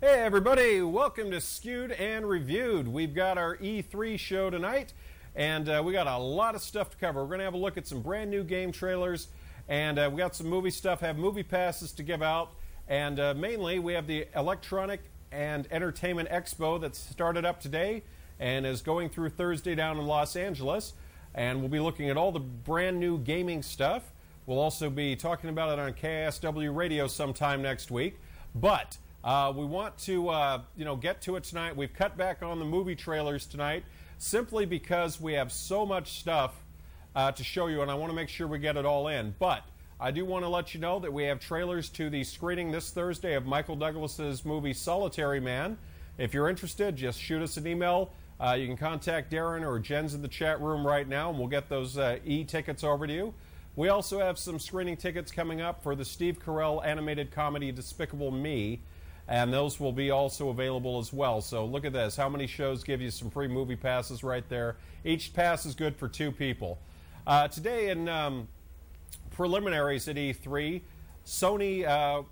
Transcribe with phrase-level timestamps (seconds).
[0.00, 2.86] Hey, everybody, welcome to Skewed and Reviewed.
[2.86, 4.92] We've got our E3 show tonight,
[5.34, 7.22] and uh, we got a lot of stuff to cover.
[7.22, 9.26] We're going to have a look at some brand new game trailers,
[9.68, 12.50] and uh, we got some movie stuff, have movie passes to give out,
[12.86, 15.00] and uh, mainly we have the Electronic
[15.32, 18.04] and Entertainment Expo that started up today
[18.38, 20.92] and is going through Thursday down in Los Angeles.
[21.34, 24.12] And we'll be looking at all the brand new gaming stuff.
[24.46, 28.20] We'll also be talking about it on KSW Radio sometime next week.
[28.54, 31.76] But uh, we want to, uh, you know, get to it tonight.
[31.76, 33.84] We've cut back on the movie trailers tonight
[34.18, 36.54] simply because we have so much stuff
[37.14, 39.34] uh, to show you, and I want to make sure we get it all in.
[39.38, 39.62] But
[40.00, 42.90] I do want to let you know that we have trailers to the screening this
[42.90, 45.76] Thursday of Michael Douglas's movie Solitary Man.
[46.18, 48.12] If you're interested, just shoot us an email.
[48.40, 51.48] Uh, you can contact Darren or Jen's in the chat room right now, and we'll
[51.48, 53.34] get those uh, e tickets over to you.
[53.74, 58.30] We also have some screening tickets coming up for the Steve Carell animated comedy Despicable
[58.30, 58.80] Me,
[59.28, 61.42] and those will be also available as well.
[61.42, 62.16] So look at this.
[62.16, 64.76] How many shows give you some free movie passes right there?
[65.04, 66.78] Each pass is good for two people.
[67.26, 68.48] Uh, today in um,
[69.30, 70.80] preliminaries at E3,
[71.26, 72.22] Sony, uh,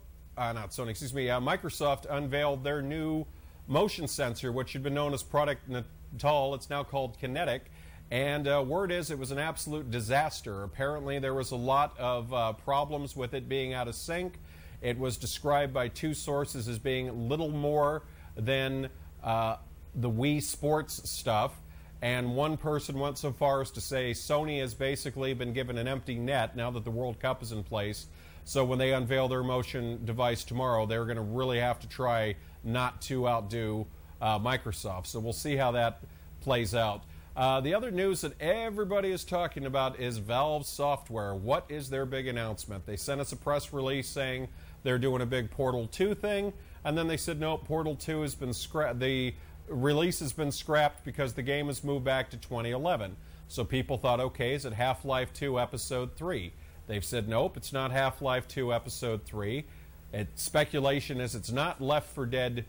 [0.40, 3.26] uh, not Sony, excuse me, uh, Microsoft unveiled their new
[3.68, 6.54] motion sensor, which had been known as Project Natal.
[6.54, 7.62] It's now called Kinect.
[8.10, 10.62] And uh, word is it was an absolute disaster.
[10.62, 14.38] Apparently, there was a lot of uh, problems with it being out of sync.
[14.86, 18.04] It was described by two sources as being little more
[18.36, 18.88] than
[19.20, 19.56] uh,
[19.96, 21.60] the Wii Sports stuff.
[22.02, 25.88] And one person went so far as to say Sony has basically been given an
[25.88, 28.06] empty net now that the World Cup is in place.
[28.44, 32.36] So when they unveil their motion device tomorrow, they're going to really have to try
[32.62, 33.88] not to outdo
[34.20, 35.06] uh, Microsoft.
[35.06, 36.04] So we'll see how that
[36.42, 37.02] plays out.
[37.36, 41.34] Uh, the other news that everybody is talking about is Valve Software.
[41.34, 42.86] What is their big announcement?
[42.86, 44.46] They sent us a press release saying
[44.86, 46.52] they're doing a big Portal 2 thing,
[46.84, 49.00] and then they said, no, Portal 2 has been scrapped.
[49.00, 49.34] The
[49.68, 53.16] release has been scrapped because the game has moved back to 2011.
[53.48, 56.52] So people thought, okay, is it Half Life 2 Episode 3?
[56.86, 59.64] They've said, nope, it's not Half Life 2 Episode 3.
[60.12, 62.64] It, speculation is it's not Left 4 Dead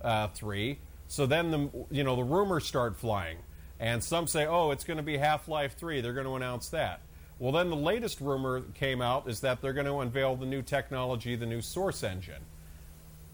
[0.00, 0.78] uh, 3.
[1.06, 3.38] So then the you know the rumors start flying,
[3.80, 6.00] and some say, oh, it's going to be Half Life 3.
[6.00, 7.00] They're going to announce that.
[7.38, 10.62] Well, then the latest rumor came out is that they're going to unveil the new
[10.62, 12.42] technology, the new Source engine.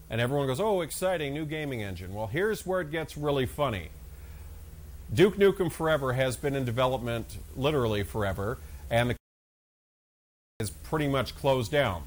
[0.09, 2.13] And everyone goes, oh, exciting, new gaming engine.
[2.13, 3.89] Well, here's where it gets really funny.
[5.13, 8.57] Duke Nukem Forever has been in development literally forever,
[8.89, 9.15] and the
[10.59, 12.03] is pretty much closed down.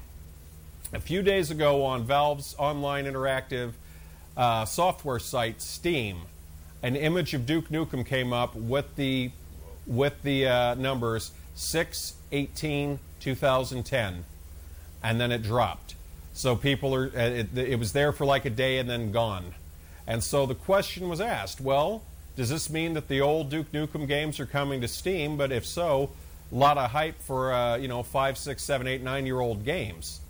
[0.91, 3.73] A few days ago on Valve's online interactive
[4.35, 6.21] uh, software site, Steam,
[6.81, 9.31] an image of Duke Nukem came up with the
[9.85, 14.23] with the uh, numbers 6 18 2010
[15.03, 15.95] and then it dropped.
[16.31, 19.53] So people are uh, it, it was there for like a day and then gone.
[20.07, 22.03] And so the question was asked well
[22.37, 25.35] does this mean that the old duke nukem games are coming to steam?
[25.35, 26.11] But if so
[26.49, 29.65] a lot of hype for uh, you know five six seven eight nine year old
[29.65, 30.21] games.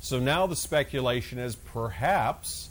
[0.00, 2.70] So now the speculation is perhaps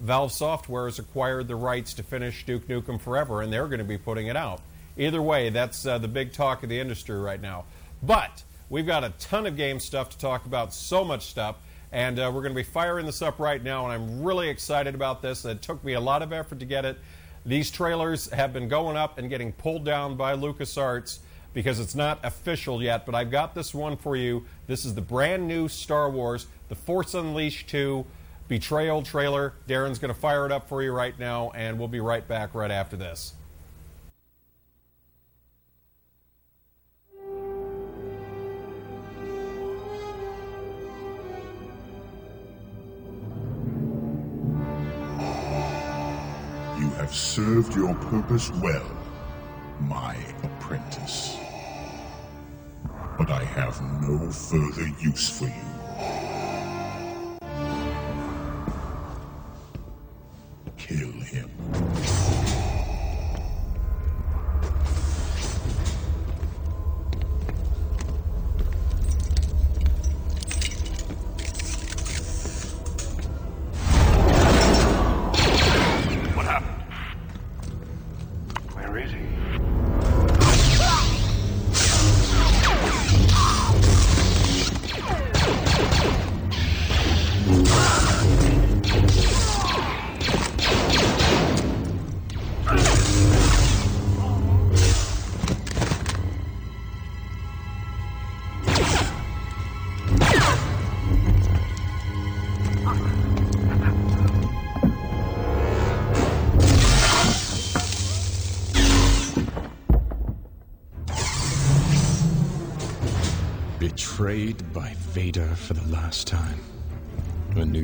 [0.00, 3.84] Valve Software has acquired the rights to finish Duke Nukem Forever, and they're going to
[3.84, 4.62] be putting it out.
[4.98, 7.64] Either way, that's uh, the big talk of the industry right now.
[8.02, 11.56] But we've got a ton of game stuff to talk about, so much stuff,
[11.92, 14.96] and uh, we're going to be firing this up right now, and I'm really excited
[14.96, 15.44] about this.
[15.44, 16.98] It took me a lot of effort to get it.
[17.46, 21.20] These trailers have been going up and getting pulled down by LucasArts
[21.54, 24.44] because it's not official yet, but I've got this one for you.
[24.66, 28.04] This is the brand new Star Wars, The Force Unleashed 2
[28.48, 29.54] Betrayal trailer.
[29.68, 32.54] Darren's going to fire it up for you right now, and we'll be right back
[32.54, 33.34] right after this.
[47.08, 48.84] Have served your purpose well,
[49.80, 51.38] my apprentice.
[53.16, 55.77] But I have no further use for you.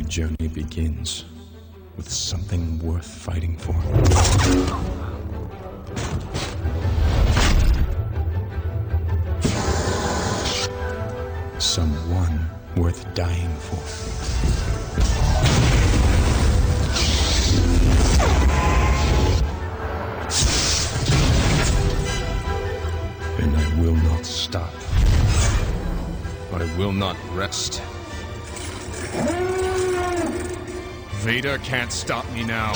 [0.05, 1.25] New journey begins
[1.97, 3.73] with something worth fighting for.
[11.59, 13.81] Someone worth dying for.
[23.43, 24.75] And I will not stop.
[26.53, 27.81] I will not rest.
[31.25, 32.75] Vader can't stop me now.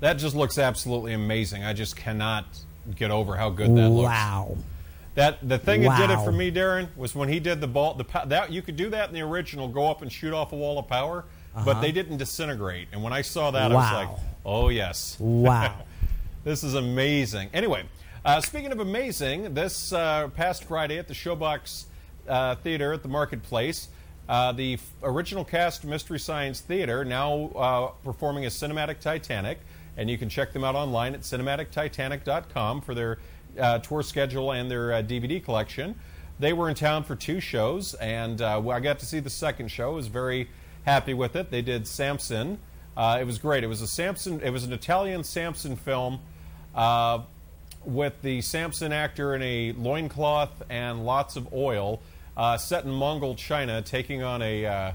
[0.00, 1.64] That just looks absolutely amazing.
[1.64, 2.46] I just cannot
[2.96, 4.08] get over how good that looks.
[4.08, 4.56] Wow.
[5.14, 7.94] That the thing that did it for me, Darren, was when he did the ball.
[7.94, 10.56] The that you could do that in the original, go up and shoot off a
[10.56, 11.24] wall of power,
[11.64, 12.88] but they didn't disintegrate.
[12.92, 13.94] And when I saw that, I was Uh-huh.
[13.96, 14.08] Like,
[14.46, 15.74] "Oh yes, Wow.
[16.44, 17.82] this is amazing." Anyway,
[18.24, 21.84] uh, speaking of amazing, this uh, past Friday at the Showbox
[22.28, 23.88] uh, Theater at the Marketplace,
[24.28, 29.58] uh, the f- original cast Mystery Science Theater now uh, performing a cinematic Titanic,
[29.96, 33.18] and you can check them out online at cinematictitanic.com for their
[33.58, 35.94] uh, tour schedule and their uh, DVD collection.
[36.38, 39.68] They were in town for two shows, and uh, I got to see the second
[39.68, 39.92] show.
[39.92, 40.48] I was very
[40.84, 41.50] happy with it.
[41.50, 42.58] They did Samson.
[42.96, 43.62] Uh, it was great.
[43.62, 44.40] It was a Samson.
[44.40, 46.20] It was an Italian Samson film.
[46.74, 47.22] Uh,
[47.84, 52.00] with the Samson actor in a loincloth and lots of oil,
[52.36, 54.94] uh, set in Mongol China, taking on a,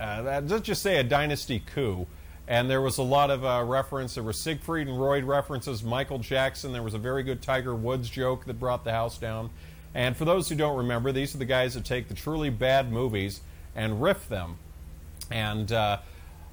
[0.00, 2.06] let's just say a dynasty coup.
[2.48, 4.14] And there was a lot of uh, reference.
[4.14, 6.72] There were Siegfried and Roy references, Michael Jackson.
[6.72, 9.50] There was a very good Tiger Woods joke that brought the house down.
[9.94, 12.92] And for those who don't remember, these are the guys that take the truly bad
[12.92, 13.40] movies
[13.74, 14.58] and riff them.
[15.30, 15.98] And uh,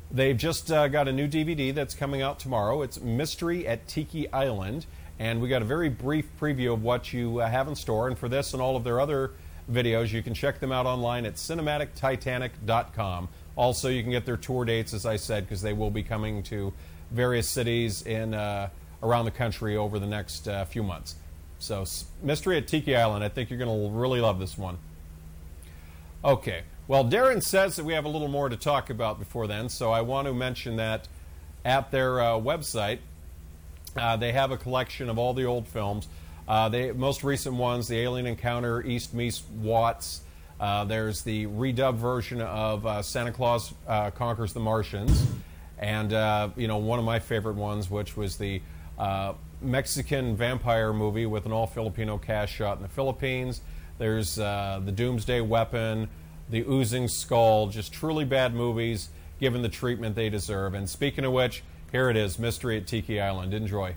[0.09, 2.81] they've just uh, got a new DVD that's coming out tomorrow.
[2.81, 4.87] It's Mystery at Tiki Island.
[5.19, 8.07] And we got a very brief preview of what you uh, have in store.
[8.07, 9.31] And for this and all of their other
[9.71, 13.29] videos, you can check them out online at cinematictitanic.com.
[13.55, 16.43] Also, you can get their tour dates, as I said, because they will be coming
[16.43, 16.73] to
[17.11, 18.69] various cities in uh,
[19.01, 21.15] around the country over the next uh, few months.
[21.59, 21.85] So,
[22.21, 24.77] Mystery at Tiki Island, I think you're going to really love this one.
[26.25, 26.63] Okay.
[26.87, 29.91] Well, Darren says that we have a little more to talk about before then, so
[29.91, 31.07] I want to mention that
[31.63, 32.99] at their uh, website,
[33.95, 36.07] uh, they have a collection of all the old films.
[36.47, 40.21] Uh, the most recent ones, The Alien Encounter, East Meets Watts.
[40.59, 45.25] Uh, there's the redub version of uh, Santa Claus uh, Conquers the Martians.
[45.79, 48.61] And, uh, you know, one of my favorite ones, which was the
[48.97, 53.61] uh, Mexican vampire movie with an all Filipino cast shot in the Philippines.
[53.97, 56.09] There's uh, the Doomsday Weapon,
[56.49, 57.67] the Oozing Skull.
[57.67, 60.73] Just truly bad movies, given the treatment they deserve.
[60.73, 63.53] And speaking of which, here it is Mystery at Tiki Island.
[63.53, 63.95] Enjoy.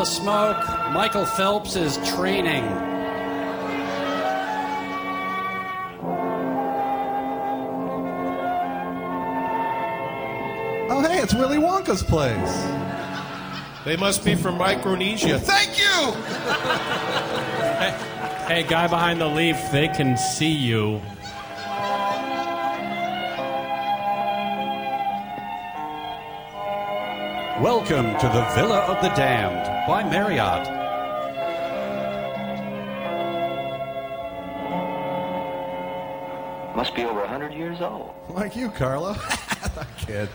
[0.00, 0.66] The smoke.
[0.92, 2.64] Michael Phelps is training.
[10.88, 12.64] Oh, hey, it's Willy Wonka's place.
[13.84, 15.38] They must be from Micronesia.
[15.38, 16.12] Thank you!
[18.46, 21.02] Hey, guy behind the leaf, they can see you.
[27.60, 30.66] Welcome to the Villa of the Damned by Marriott.
[36.74, 38.14] Must be over a 100 years old.
[38.30, 39.14] Like you, Carlo.
[39.98, 40.30] Kid.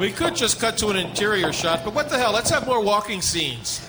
[0.00, 2.32] We could just cut to an interior shot, but what the hell?
[2.32, 3.81] Let's have more walking scenes.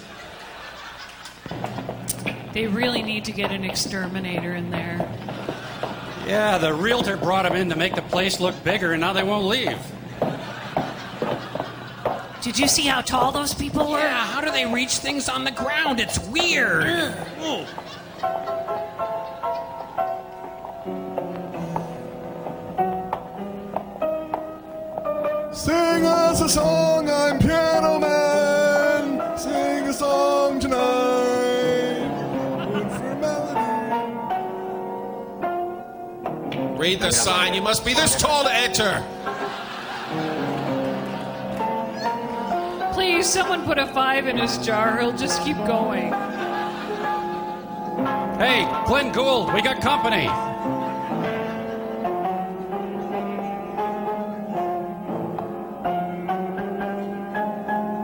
[2.54, 4.98] They really need to get an exterminator in there.
[6.28, 9.24] Yeah, the realtor brought him in to make the place look bigger, and now they
[9.24, 9.78] won't leave.
[12.42, 14.00] Did you see how tall those people were?
[14.00, 16.00] Yeah, how do they reach things on the ground?
[16.00, 16.84] It's weird.
[16.84, 17.66] Sing
[36.94, 37.56] Read the sign.
[37.56, 39.04] You must be this tall to enter.
[42.94, 45.00] Please, someone put a five in his jar.
[45.00, 46.14] He'll just keep going.
[48.38, 50.28] Hey, Glenn Gould, we got company.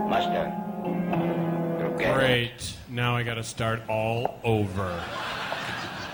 [0.10, 0.52] Master.
[1.96, 2.74] Great.
[2.90, 5.00] Now I gotta start all over.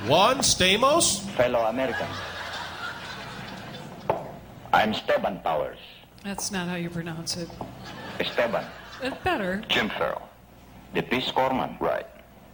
[0.08, 1.22] Juan Stamos?
[1.38, 2.35] Fellow Americans.
[4.76, 5.78] I'm Steban Powers.
[6.26, 7.48] That's not how you pronounce it.
[8.20, 8.66] Esteban.
[9.02, 9.64] Uh, better.
[9.70, 10.28] Jim Farrell.
[10.94, 11.80] The Peace Corpsman.
[11.80, 12.06] Right.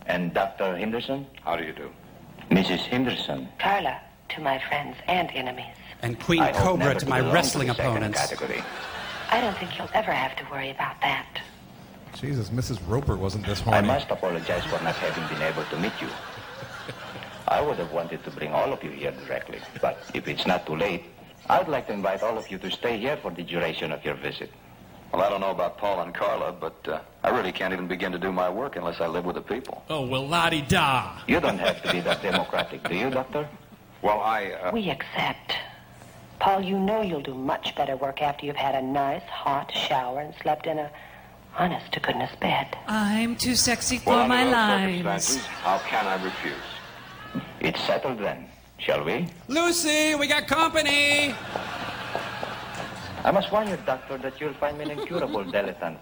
[0.06, 0.78] And Dr.
[0.78, 1.26] Henderson?
[1.44, 1.90] How do you do?
[2.52, 2.82] Mrs.
[2.82, 3.48] Henderson.
[3.58, 4.00] Carla,
[4.30, 5.74] to my friends and enemies.
[6.04, 8.20] And Queen I Cobra to my wrestling the second opponents.
[8.20, 8.64] Category.
[9.32, 11.42] I don't think you'll ever have to worry about that.
[12.14, 12.80] Jesus, Mrs.
[12.88, 13.74] Roper wasn't this one.
[13.74, 16.10] I must apologize for not having been able to meet you.
[17.48, 20.68] I would have wanted to bring all of you here directly, but if it's not
[20.68, 21.06] too late,
[21.50, 24.16] I'd like to invite all of you to stay here for the duration of your
[24.16, 24.52] visit.
[25.12, 28.14] Well, I don't know about Paul and Carla, but uh, I really can't even begin
[28.14, 29.84] to do my work unless I live with the people.
[29.90, 31.18] Oh, well, la di da.
[31.28, 33.48] You don't have to be that democratic, do you, Doctor?
[34.02, 34.52] Well, I.
[34.52, 35.54] Uh, We accept.
[36.40, 40.22] Paul, you know you'll do much better work after you've had a nice hot shower
[40.22, 40.90] and slept in a
[41.58, 42.76] honest to goodness bed.
[42.88, 45.24] I'm too sexy for well, my under those lines.
[45.26, 46.56] circumstances, how can I refuse?
[47.60, 48.48] It's settled then,
[48.82, 49.28] shall we?
[49.48, 51.34] Lucy, we got company.
[53.24, 56.00] I must warn you, Doctor, that you'll find me an incurable dilettante.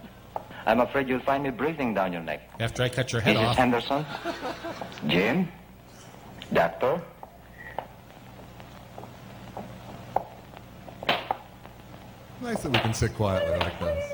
[0.66, 2.40] I'm afraid you'll find me breathing down your neck.
[2.60, 3.46] After I cut your head Mrs.
[3.46, 3.56] off.
[3.56, 4.06] Henderson?
[5.06, 5.48] Jim?
[6.52, 7.00] Doctor?
[12.42, 14.04] Nice that we can sit quietly like this.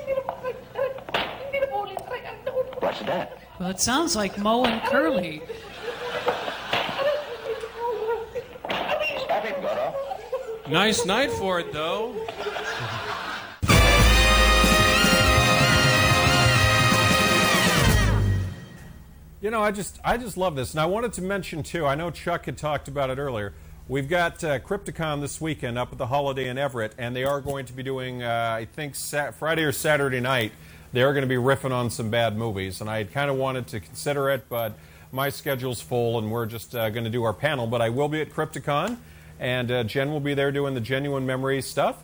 [2.79, 3.37] What's that?
[3.59, 5.41] Well, it sounds like Moe and Curly.
[9.23, 9.95] Stop it, Goro.
[10.69, 12.13] Nice night for it, though.
[19.39, 21.85] You know, I just I just love this, and I wanted to mention too.
[21.85, 23.53] I know Chuck had talked about it earlier.
[23.87, 27.39] We've got uh, Crypticon this weekend up at the Holiday Inn Everett, and they are
[27.39, 30.51] going to be doing, uh, I think, Sat- Friday or Saturday night.
[30.91, 33.67] They are going to be riffing on some bad movies, and I kind of wanted
[33.67, 34.77] to consider it, but
[35.13, 37.67] my schedule's full, and we're just uh, going to do our panel.
[37.67, 38.97] But I will be at Crypticon,
[39.39, 42.03] and uh, Jen will be there doing the genuine memory stuff.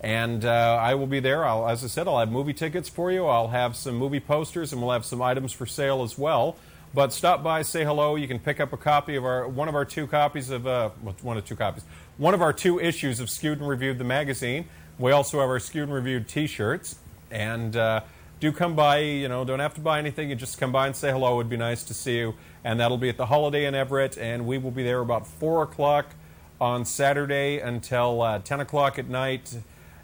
[0.00, 1.46] And uh, I will be there.
[1.46, 3.24] I'll, as I said, I'll have movie tickets for you.
[3.24, 6.56] I'll have some movie posters, and we'll have some items for sale as well.
[6.92, 8.14] But stop by, say hello.
[8.14, 10.90] You can pick up a copy of our one of our two copies of uh,
[11.22, 11.84] one of two copies,
[12.18, 14.66] one of our two issues of Skewed and Reviewed the magazine.
[14.98, 16.96] We also have our Skewed and Reviewed T-shirts,
[17.30, 18.02] and uh,
[18.38, 18.98] do come by.
[18.98, 20.28] You know, don't have to buy anything.
[20.28, 21.34] You just come by and say hello.
[21.34, 22.34] It would be nice to see you.
[22.62, 25.62] And that'll be at the Holiday Inn Everett, and we will be there about four
[25.62, 26.14] o'clock
[26.60, 29.56] on Saturday until uh, 10 o'clock at night,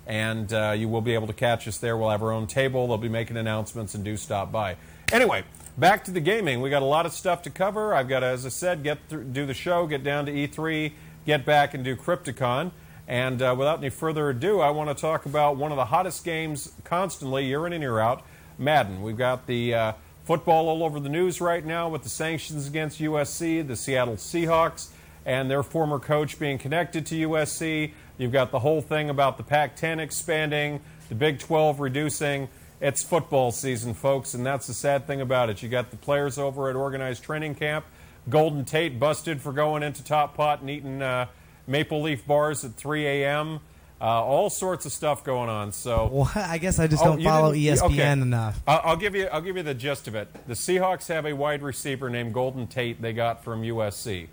[0.07, 1.97] and uh, you will be able to catch us there.
[1.97, 2.89] We'll have our own table.
[2.89, 4.77] They'll be making announcements, and do stop by.
[5.13, 5.45] Anyway,
[5.79, 6.61] back to the gaming.
[6.61, 7.95] We got a lot of stuff to cover.
[7.95, 10.93] I've got, to, as I said, get through, do the show, get down to E3,
[11.27, 12.73] get back and do Crypticon.
[13.09, 16.25] And uh, without any further ado, I want to talk about one of the hottest
[16.25, 18.23] games constantly, year in and year out,
[18.57, 19.03] Madden.
[19.03, 19.93] We've got the uh,
[20.25, 24.91] football all over the news right now with the sanctions against USC, the Seattle Seahawks,
[25.25, 27.93] and their former coach being connected to USC.
[28.19, 32.49] You've got the whole thing about the Pac 10 expanding, the Big 12 reducing.
[32.81, 35.63] It's football season, folks, and that's the sad thing about it.
[35.63, 37.85] You got the players over at organized training camp.
[38.29, 41.27] Golden Tate busted for going into Top Pot and eating uh,
[41.67, 43.61] maple leaf bars at 3 a.m.
[44.01, 45.73] Uh, all sorts of stuff going on.
[45.73, 48.13] So Well, I guess I just Oh, don't you follow ESPN okay.
[48.13, 48.63] enough.
[48.67, 49.27] I'll give you.
[49.27, 50.29] I'll give you the gist of it.
[50.47, 53.03] The Seahawks have a wide receiver named Golden Tate.
[53.03, 54.29] They got from USC.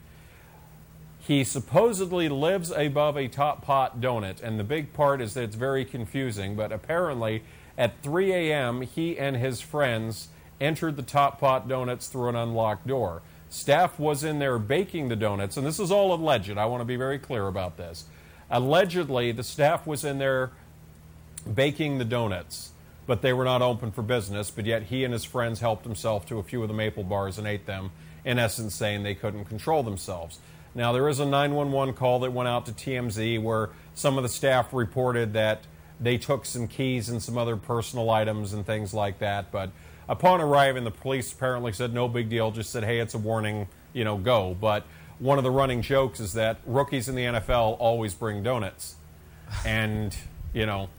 [1.28, 5.58] He supposedly lives above a top pot donut, and the big part is that it's
[5.58, 6.56] very confusing.
[6.56, 7.44] But apparently,
[7.78, 10.30] at 3 a.m., he and his friends
[10.62, 13.24] entered the top pot donuts through an unlocked door.
[13.50, 16.58] Staff was in there baking the donuts, and this is all alleged.
[16.58, 18.06] I want to be very clear about this.
[18.50, 20.52] Allegedly, the staff was in there
[21.54, 22.72] baking the donuts,
[23.06, 24.50] but they were not open for business.
[24.50, 27.38] But yet, he and his friends helped himself to a few of the maple bars
[27.38, 27.92] and ate them,
[28.24, 30.40] in essence, saying they couldn't control themselves.
[30.78, 34.30] Now, there is a 911 call that went out to TMZ where some of the
[34.30, 35.64] staff reported that
[36.00, 39.52] they took some keys and some other personal items and things like that.
[39.52, 39.72] But
[40.08, 43.68] upon arriving, the police apparently said no big deal, just said, hey, it's a warning,
[43.92, 44.56] you know, go.
[44.62, 44.86] But
[45.18, 48.98] one of the running jokes is that rookies in the NFL always bring donuts.
[49.66, 50.16] And,
[50.54, 50.90] you know,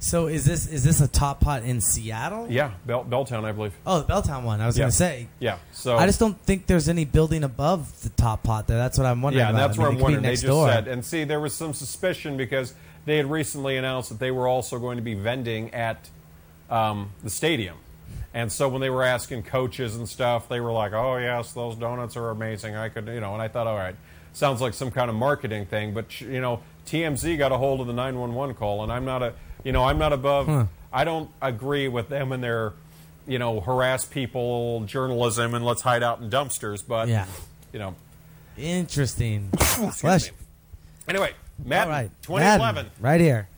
[0.00, 2.46] So is this is this a top pot in Seattle?
[2.48, 3.72] yeah, Bell, Belltown, I believe.
[3.84, 4.60] Oh, the Belltown one.
[4.60, 4.82] I was Yeah.
[4.82, 5.28] going to say.
[5.40, 8.76] Yeah, so I just don't think there's any building above the top pot there.
[8.78, 9.44] That's what I'm wondering.
[9.44, 9.68] Yeah, about.
[9.68, 10.22] that's I mean, I'm could be wondering.
[10.22, 10.68] They just door.
[10.68, 12.74] said, and see, there was some suspicion because
[13.06, 16.08] they had recently announced that they were also going to be vending at
[16.70, 17.76] um, the stadium.
[18.34, 21.74] And so when they were asking coaches and stuff, they were like, "Oh yes, those
[21.74, 23.96] donuts are amazing." I could, you know, and I thought, "All right,
[24.32, 27.86] sounds like some kind of marketing thing." But you know, TMZ got a hold of
[27.86, 30.46] the 911 call, and I'm not a, you know, I'm not above.
[30.46, 30.64] Huh.
[30.92, 32.72] I don't agree with them and their,
[33.26, 36.82] you know, harass people journalism and let's hide out in dumpsters.
[36.86, 37.26] But Yeah.
[37.72, 37.94] you know,
[38.56, 39.50] Interesting.
[40.02, 40.18] Me.
[41.08, 41.32] Anyway,
[41.64, 42.10] Madden, right.
[42.22, 42.74] 2011.
[42.74, 43.48] Madden, right here.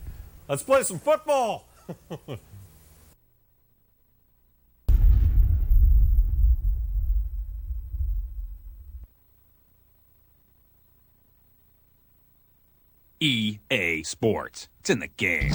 [0.49, 1.67] Let's play some football.
[13.23, 14.69] EA Sports.
[14.81, 15.53] It's in the game.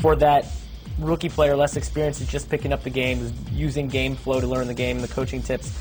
[0.00, 0.46] for that
[1.00, 4.46] rookie player less experienced is just picking up the game, is using game flow to
[4.46, 5.76] learn the game, the coaching tips.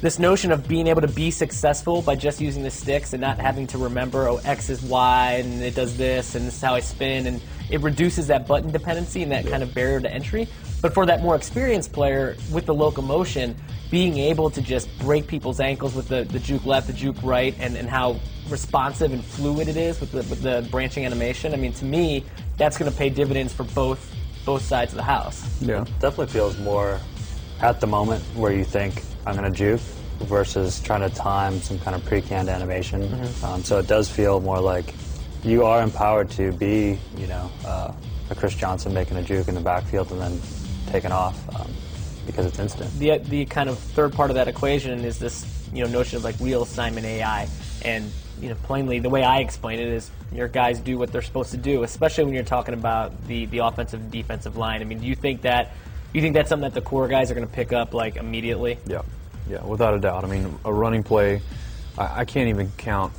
[0.00, 3.38] This notion of being able to be successful by just using the sticks and not
[3.38, 6.74] having to remember, oh, X is Y and it does this and this is how
[6.74, 10.48] I spin, and it reduces that button dependency and that kind of barrier to entry.
[10.80, 13.56] But for that more experienced player with the locomotion,
[13.90, 17.54] being able to just break people's ankles with the, the juke left, the juke right,
[17.60, 18.18] and, and how
[18.52, 21.52] responsive and fluid it is with the, with the branching animation.
[21.52, 22.24] I mean, to me,
[22.58, 25.40] that's going to pay dividends for both both sides of the house.
[25.60, 26.98] Yeah, definitely feels more
[27.60, 29.80] at the moment where you think I'm going to juke
[30.20, 33.02] versus trying to time some kind of pre-canned animation.
[33.08, 33.44] Mhm.
[33.44, 34.94] Um, so it does feel more like
[35.44, 37.92] you are empowered to be, you know, uh,
[38.30, 40.40] a Chris Johnson making a juke in the backfield and then
[40.88, 41.70] taking off um,
[42.26, 42.90] because it's instant.
[42.98, 46.24] The the kind of third part of that equation is this you know notion of
[46.24, 47.48] like real Simon AI,
[47.84, 48.10] and
[48.42, 51.52] you know plainly the way I explain it is your guys do what they're supposed
[51.52, 54.80] to do, especially when you're talking about the the offensive and defensive line.
[54.82, 55.72] I mean, do you think that
[56.12, 58.78] you think that's something that the core guys are going to pick up like immediately?
[58.86, 59.02] Yeah,
[59.48, 60.24] yeah, without a doubt.
[60.24, 61.40] I mean, a running play,
[61.96, 63.12] I, I can't even count.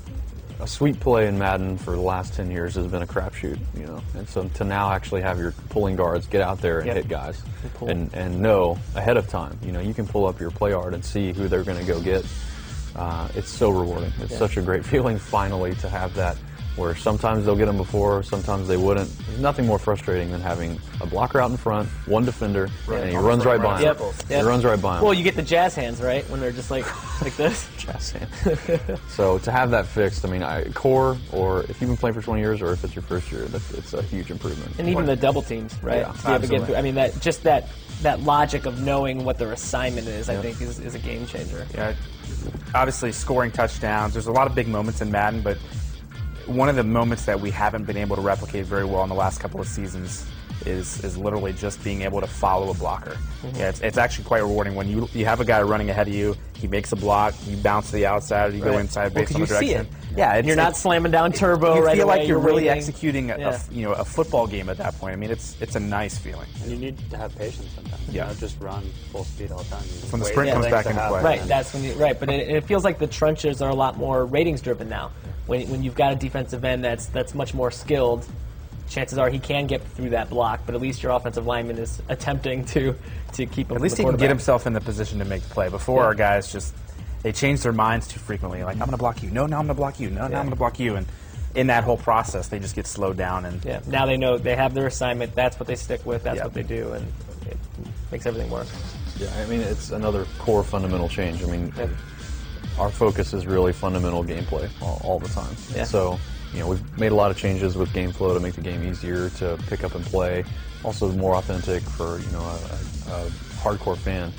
[0.59, 3.85] A sweep play in Madden for the last 10 years has been a crapshoot, you
[3.85, 4.01] know.
[4.15, 6.95] And so to now actually have your pulling guards get out there and Yep.
[6.95, 7.41] hit guys
[7.81, 10.71] And and, and know ahead of time, you know, you can pull up your play
[10.71, 12.23] art and see who they're going to go get.
[12.95, 14.11] Uh, it's so rewarding.
[14.21, 14.37] It's Yeah.
[14.37, 16.37] such a great feeling finally to have that
[16.75, 19.09] where sometimes they'll get them before, sometimes they wouldn't.
[19.27, 23.15] There's nothing more frustrating than having a blocker out in front, one defender, and he
[23.15, 23.95] runs right by him.
[23.99, 23.99] Yep.
[24.27, 25.03] He runs right by him.
[25.03, 26.85] Well, you get the jazz hands right when they're just like
[27.21, 27.67] like this.
[27.77, 28.99] Jazz hands.
[29.09, 32.21] So to have that fixed, I mean, I, core or if you've been playing for
[32.21, 34.71] 20 years or if it's your first year, it's a huge improvement.
[34.79, 35.97] and even the double teams, right?
[35.97, 36.65] Yeah, to be able to get absolutely.
[36.67, 36.75] through.
[36.75, 37.67] I mean, that just that
[38.01, 41.67] that logic of knowing what their assignment is, I think, is, is a game changer.
[41.73, 41.93] Yeah,
[42.73, 44.13] obviously scoring touchdowns.
[44.13, 45.57] There's a lot of big moments in Madden, but
[46.45, 49.15] one of the moments that we haven't been able to replicate very well in the
[49.15, 50.25] last couple of seasons
[50.67, 53.17] is is literally just being able to follow a blocker.
[53.43, 53.57] Mhm.
[53.57, 56.13] Yeah, it's, it's actually quite rewarding when you you have a guy running ahead of
[56.13, 56.35] you.
[56.53, 58.79] He makes a block, you bounce to the outside, you go Right.
[58.81, 59.93] inside Well, based 'cause on the you see direction.
[60.11, 60.17] it.
[60.17, 62.63] Yeah, And you're not slamming down turbo You right feel away, like you're, you're really
[62.63, 62.77] waiting.
[62.77, 63.49] executing a, a Yeah.
[63.49, 65.13] f- you know a football game at that point.
[65.13, 66.47] I mean, it's it's a nice feeling.
[66.61, 68.01] And you need to have patience sometimes.
[68.09, 68.23] Yeah.
[68.23, 69.83] You don't just run full speed all the time.
[69.85, 71.21] You when the sprint for comes back to into play.
[71.23, 73.97] Right, that's when you right, but it, it feels like the trenches are a lot
[73.97, 75.11] more ratings driven now.
[75.47, 78.25] When, when you've got a defensive end that's that's much more skilled,
[78.89, 80.61] chances are he can get through that block.
[80.65, 82.95] But at least your offensive lineman is attempting to
[83.33, 83.77] to keep him.
[83.77, 85.69] At least the he can get himself in the position to make the play.
[85.69, 86.05] Before Yeah.
[86.07, 86.73] our guys just
[87.23, 88.63] they change their minds too frequently.
[88.63, 89.31] Like I'm going to block you.
[89.31, 90.09] No, no, I'm going to block you.
[90.09, 90.39] No, no, Yeah.
[90.39, 90.95] I'm going to block you.
[90.95, 91.07] And
[91.55, 93.45] in that whole process, they just get slowed down.
[93.45, 95.33] And Yeah, now they know they have their assignment.
[95.35, 96.23] That's what they stick with.
[96.23, 96.43] That's Yeah.
[96.43, 97.05] what they do, and
[97.49, 97.57] it
[98.11, 98.67] makes everything work.
[99.17, 101.43] Yeah, I mean it's another core fundamental change.
[101.43, 101.71] I mean,
[102.79, 105.55] our focus is really fundamental gameplay all, all the time.
[105.75, 105.83] Yeah.
[105.83, 106.19] So,
[106.53, 108.83] you know, we've made a lot of changes with game flow to make the game
[108.83, 110.45] easier to pick up and play.
[110.83, 112.55] Also, more authentic for you know a,
[113.11, 113.29] a,
[113.63, 114.31] hardcore fan.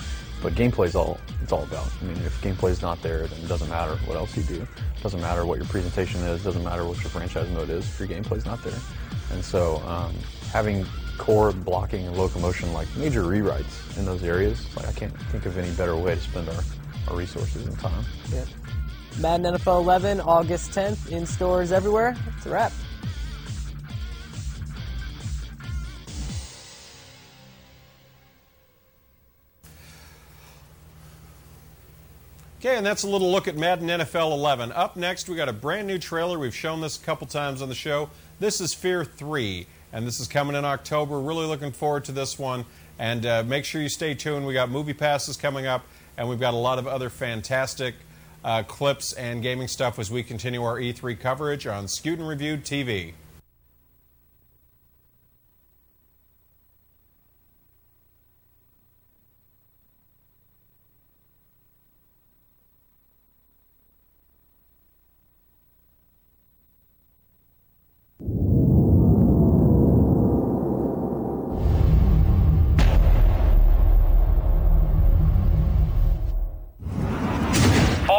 [0.42, 1.88] But gameplay is all it's all about.
[2.00, 4.62] I mean, if gameplay's not there, then it doesn't matter what else you do.
[4.62, 6.42] It doesn't matter what your presentation is.
[6.42, 8.78] It doesn't matter what your franchise mode is if your gameplay's not there.
[9.32, 10.14] And so, um,
[10.52, 10.84] having
[11.18, 15.56] core blocking and locomotion, like major rewrites in those areas, like I can't think of
[15.56, 16.62] any better way to spend our,
[17.08, 18.04] our resources and time.
[18.32, 18.44] Yeah.
[19.20, 22.16] Madden NFL 11, August 10th, in stores everywhere.
[22.36, 22.72] It's a wrap.
[32.58, 34.72] Okay, and that's a little look at Madden NFL 11.
[34.72, 36.38] Up next, we got a brand new trailer.
[36.38, 38.08] We've shown this a couple times on the show.
[38.40, 41.20] This is Fear 3, and this is coming in October.
[41.20, 42.64] Really looking forward to this one.
[42.98, 44.46] And uh, make sure you stay tuned.
[44.46, 45.84] We got movie passes coming up,
[46.16, 47.94] and we've got a lot of other fantastic
[48.44, 52.62] Uh, clips and gaming stuff as we continue our E3 coverage on Skewed and Reviewed
[52.62, 53.14] TV.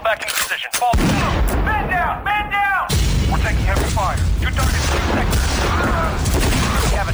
[0.05, 0.69] Back into position.
[0.73, 0.93] Fall.
[1.65, 2.23] Man down!
[2.23, 2.87] Man down!
[3.31, 4.17] We're taking heavy fire.
[4.39, 4.51] Your.
[4.51, 4.57] We
[6.95, 7.09] have.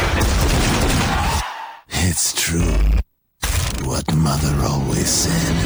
[0.00, 0.26] Use it.
[2.08, 2.78] It's true.
[3.86, 5.56] What Mother always said.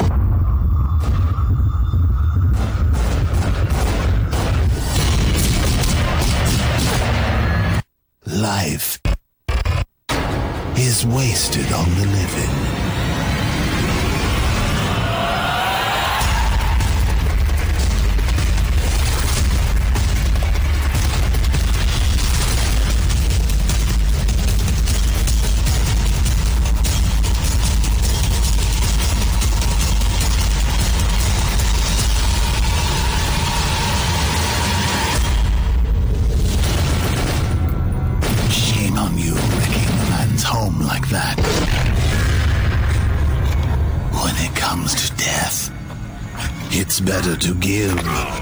[8.26, 9.00] Life
[10.76, 12.89] is wasted on the living.
[47.40, 48.39] To give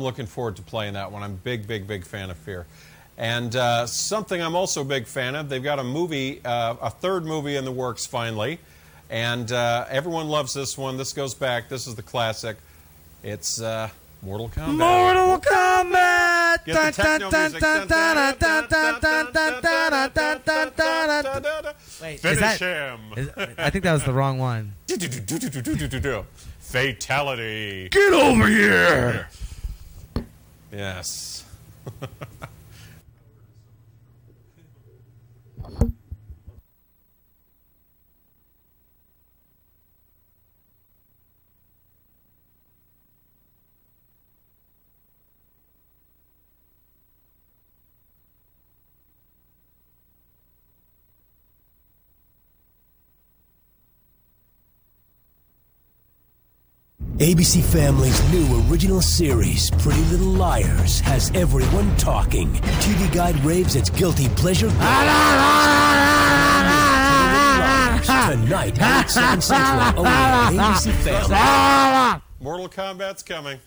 [0.00, 1.22] I'm looking forward to playing that one.
[1.22, 2.64] I'm big, big, big fan of Fear.
[3.18, 6.88] And uh, something I'm also a big fan of, they've got a movie, uh, a
[6.88, 8.60] third movie in the works finally.
[9.10, 10.96] And uh, everyone loves this one.
[10.96, 12.56] This goes back, this is the classic.
[13.22, 13.60] It's
[14.22, 14.72] Mortal Kombat.
[14.74, 16.64] Mortal Kombat!
[22.16, 23.00] Finish him.
[23.58, 24.72] I think that was the wrong one.
[26.60, 27.88] Fatality.
[27.90, 29.28] Get over here.
[30.72, 31.44] Yes.
[57.20, 62.50] ABC Family's new original series, Pretty Little Liars, has everyone talking.
[62.80, 64.70] TV Guide raves its guilty pleasure.
[68.00, 72.22] Tonight at 7 Central, ABC Family.
[72.40, 73.58] Mortal Kombat's coming.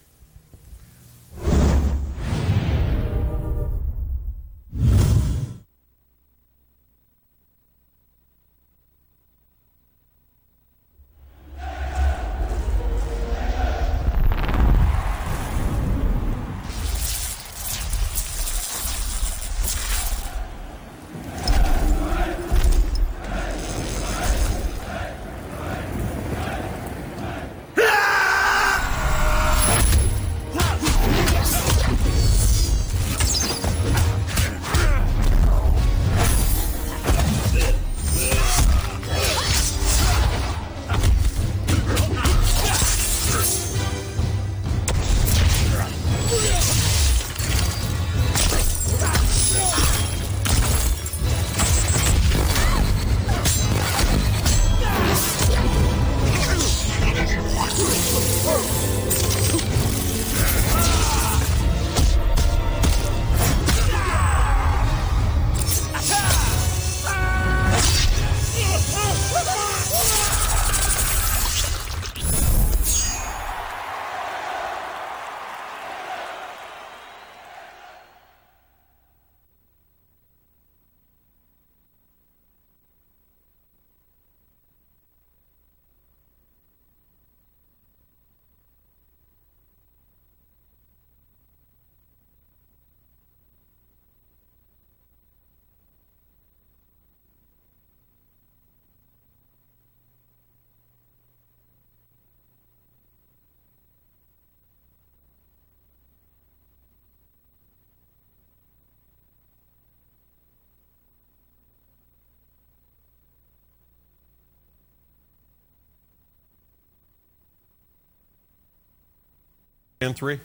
[120.03, 120.39] And three.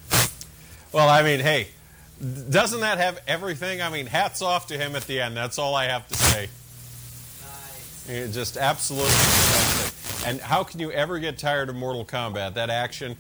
[0.92, 1.68] Well, I mean, hey,
[2.51, 3.83] doesn't that have everything?
[3.83, 5.37] I mean, hats off to him at the end.
[5.37, 6.49] That's all I have to say.
[8.09, 8.35] Nice.
[8.35, 10.29] Just absolutely fantastic.
[10.29, 12.55] And how can you ever get tired of Mortal Kombat?
[12.55, 13.16] That action.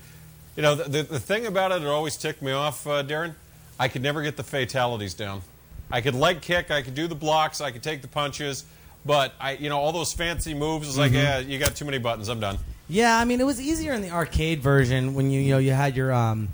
[0.56, 3.34] You know, the, the, the thing about it that always ticked me off, uh, Darren,
[3.78, 5.42] I could never get the fatalities down.
[5.90, 8.64] I could leg kick, I could do the blocks, I could take the punches,
[9.06, 11.22] but I, you know, all those fancy moves is like, Mhm.
[11.22, 12.28] yeah, you got too many buttons.
[12.28, 12.58] I'm done.
[12.88, 15.72] Yeah, I mean, it was easier in the arcade version when you you know you
[15.72, 16.48] had your um,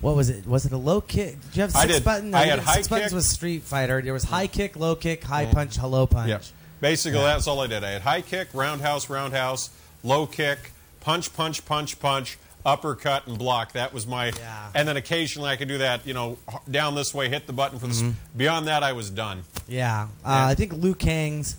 [0.00, 0.46] what was it?
[0.46, 1.40] Was it a low kick?
[1.48, 2.04] Did you have I six did.
[2.04, 2.34] buttons?
[2.34, 3.16] I you had high six buttons kick.
[3.16, 4.00] with Street Fighter.
[4.00, 5.52] There was high kick, low kick, high Mhm.
[5.52, 6.28] punch, hello punch.
[6.30, 6.38] Yeah.
[6.80, 7.26] Basically, Yeah.
[7.26, 7.84] that's all I did.
[7.84, 9.68] I had high kick, roundhouse, roundhouse,
[10.02, 13.72] low kick, punch, punch, punch, punch, uppercut, and block.
[13.72, 14.26] That was my.
[14.28, 14.68] Yeah.
[14.74, 16.38] And then occasionally I could do that, you know,
[16.70, 18.00] down this way, hit the button for this.
[18.00, 18.14] Mhm.
[18.34, 19.44] Beyond that, I was done.
[19.68, 21.56] Yeah, uh, I think Liu Kang's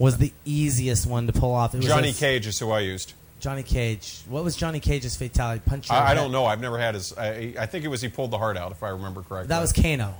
[0.00, 1.74] was the easiest one to pull off.
[1.74, 3.12] It was Johnny Cage is who I used.
[3.46, 4.22] Johnny Cage.
[4.28, 5.62] What was Johnny Cage's fatality?
[5.64, 5.88] Punch.
[5.88, 6.46] I, I don't know.
[6.46, 7.16] I've never had his.
[7.16, 9.46] I, I think it was he pulled the heart out, if I remember correctly.
[9.50, 10.14] That was Kano.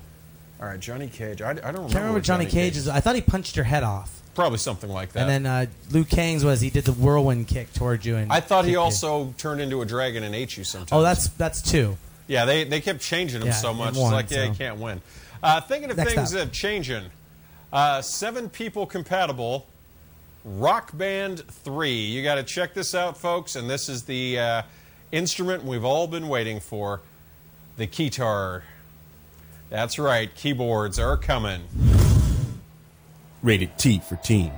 [0.61, 1.43] All right, Johnny Cage.
[1.43, 1.81] I, I don't remember.
[1.81, 2.87] Can't remember what Johnny, Cage's.
[2.87, 4.23] I thought he punched your head off.
[4.37, 5.29] Probably something like that.
[5.29, 8.15] And then uh, Liu Kang's was he did the whirlwind kick toward you.
[8.15, 8.81] And I thought he kicked you.
[8.81, 10.93] also turned into a dragon and ate you sometimes.
[10.93, 11.97] Oh, that's that's two.
[12.29, 13.97] Yeah, they, they kept changing him Yeah, so and much.
[13.97, 15.03] one, it's like, yeah, you can't win.
[15.43, 16.45] Uh, thinking of Next things up.
[16.47, 17.07] that changing.
[17.73, 19.67] Uh, seven people compatible.
[20.47, 21.91] Rock Band 3.
[21.91, 23.57] You got to check this out, folks.
[23.57, 24.63] And this is the uh,
[25.11, 27.01] instrument we've all been waiting for
[27.77, 28.63] the keytar.
[29.71, 31.63] That's right, keyboards are coming.
[33.43, 34.53] Rated T for teen.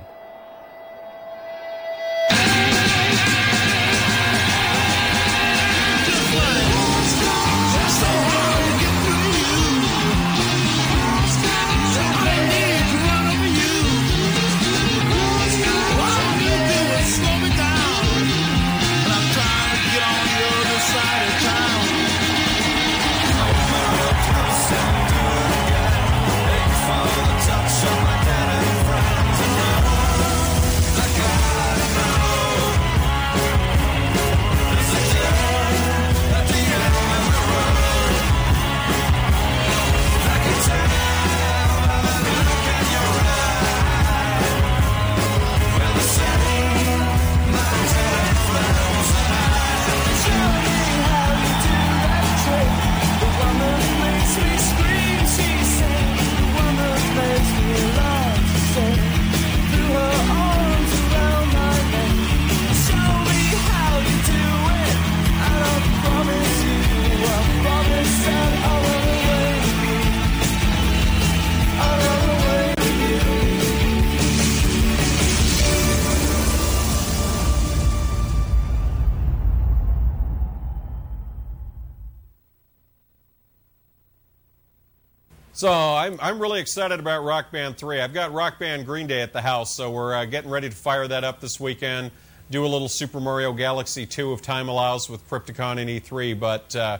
[86.29, 88.01] I'm, really excited about Rock Band 3.
[88.01, 90.75] I've got Rock Band Green Day at the house, so we're uh, getting ready to
[90.75, 92.11] fire that up this weekend.
[92.51, 96.39] Do a little Super Mario Galaxy 2 if time allows with Crypticon and E3.
[96.39, 96.99] But uh,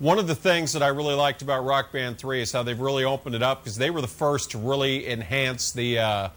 [0.00, 2.78] one of the things that I really liked about Rock Band 3 is how they've
[2.78, 6.28] really opened it up because they were the first to really enhance the, uh,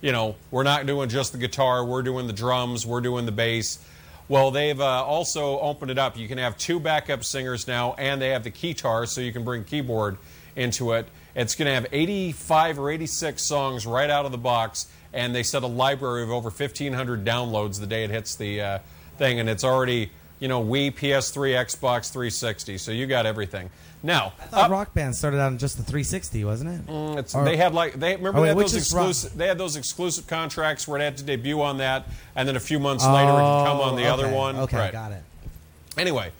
[0.00, 3.32] you know, we're not doing just the guitar, we're doing the drums, we're doing the
[3.32, 3.84] bass.
[4.28, 6.16] Well, they've uh, also opened it up.
[6.16, 9.42] You can have two backup singers now, and they have the keytar, so you can
[9.42, 10.16] bring keyboard
[10.54, 11.08] into it.
[11.34, 15.42] It's going to have 85 or 86 songs right out of the box, and they
[15.42, 18.78] set a library of over 1,500 downloads the day it hits the uh,
[19.18, 23.70] thing, and it's already, you know, Wii, PS3, Xbox 360, so you got everything.
[24.04, 26.86] Now, I thought Rock Band started out in just the 360, wasn't it?
[26.88, 29.46] Mm, It's, Or- they had like they remember Oh, they, had those Rock- exclusive they
[29.46, 32.80] had those exclusive contracts where it had to debut on that, and then a few
[32.80, 34.56] months later it could come on the Oh, other one.
[34.56, 34.90] Okay, Right.
[34.92, 35.22] got it.
[35.96, 36.32] Anyway,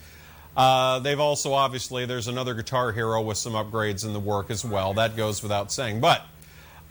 [0.55, 4.63] uh, they've also obviously there's another Guitar Hero with some upgrades in the work as
[4.63, 4.93] well.
[4.93, 5.99] That goes without saying.
[5.99, 6.23] But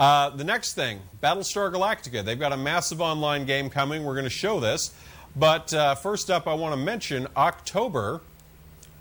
[0.01, 2.25] uh, the next thing, Battlestar Galactica.
[2.25, 4.05] They've got a massive online game coming.
[4.05, 4.93] We're going to show this.
[5.37, 8.21] But uh, first up, I want to mention October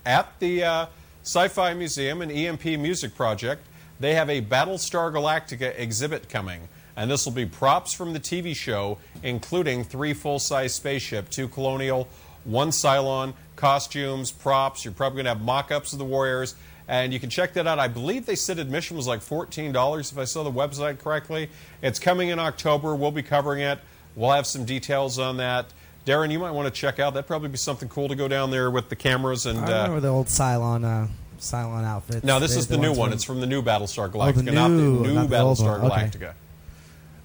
[0.06, 0.86] at the uh,
[1.24, 3.66] Sci-Fi Museum and EMP Music Project.
[4.00, 8.56] They have a Battlestar Galactica exhibit coming, and this will be props from the TV
[8.56, 12.08] show, including three full-size spaceship, two Colonial,
[12.44, 14.84] one Cylon, costumes, props.
[14.84, 16.56] You're probably going to have mock-ups of the Warriors,
[16.88, 17.78] and you can check that out.
[17.78, 21.50] I believe they said admission was like $14 if I saw the website correctly.
[21.84, 22.96] It's coming in October.
[22.96, 23.80] We'll be covering it.
[24.16, 25.68] We'll have some details on that.
[26.08, 27.14] Darren, you might want to check out.
[27.14, 29.60] That'd probably be something cool to go down there with the cameras and.
[29.60, 31.08] I uh, remember the old Cylon, uh,
[31.40, 32.24] Cylon outfits.
[32.26, 33.10] no, this They- is the, new one.
[33.10, 35.36] from- It's from the new Battlestar Oh, the Galactica, not the new- new not the
[35.36, 35.92] Battlestar one.
[35.92, 36.02] Okay.
[36.08, 36.34] Galactica.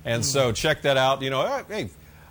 [0.04, 1.22] And so check that out.
[1.22, 1.88] You know, uh, hey,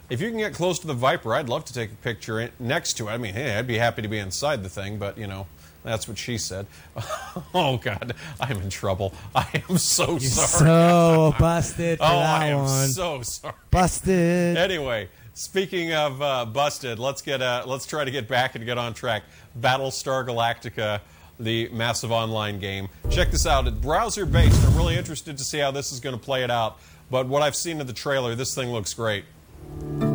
[0.09, 2.51] if you can get close to the Viper, I'd love to take a picture in,
[2.59, 3.11] next to it.
[3.11, 5.47] I mean, hey, I'd be happy to be inside the thing, but you know,
[5.83, 6.67] that's what she said.
[7.53, 9.13] oh God, I'm in trouble.
[9.35, 10.67] I am so You're sorry.
[10.67, 12.87] so busted for oh, that I am one.
[12.89, 13.53] so sorry.
[13.71, 14.57] Busted.
[14.57, 18.77] Anyway, speaking of uh, busted, let's get uh, let's try to get back and get
[18.77, 19.23] on track.
[19.59, 21.01] Battlestar Galactica,
[21.39, 22.89] the massive online game.
[23.09, 23.67] Check this out.
[23.67, 24.63] It's browser based.
[24.65, 26.79] I'm really interested to see how this is going to play it out.
[27.11, 29.25] But what I've seen of the trailer, this thing looks great.
[29.65, 30.14] Galactica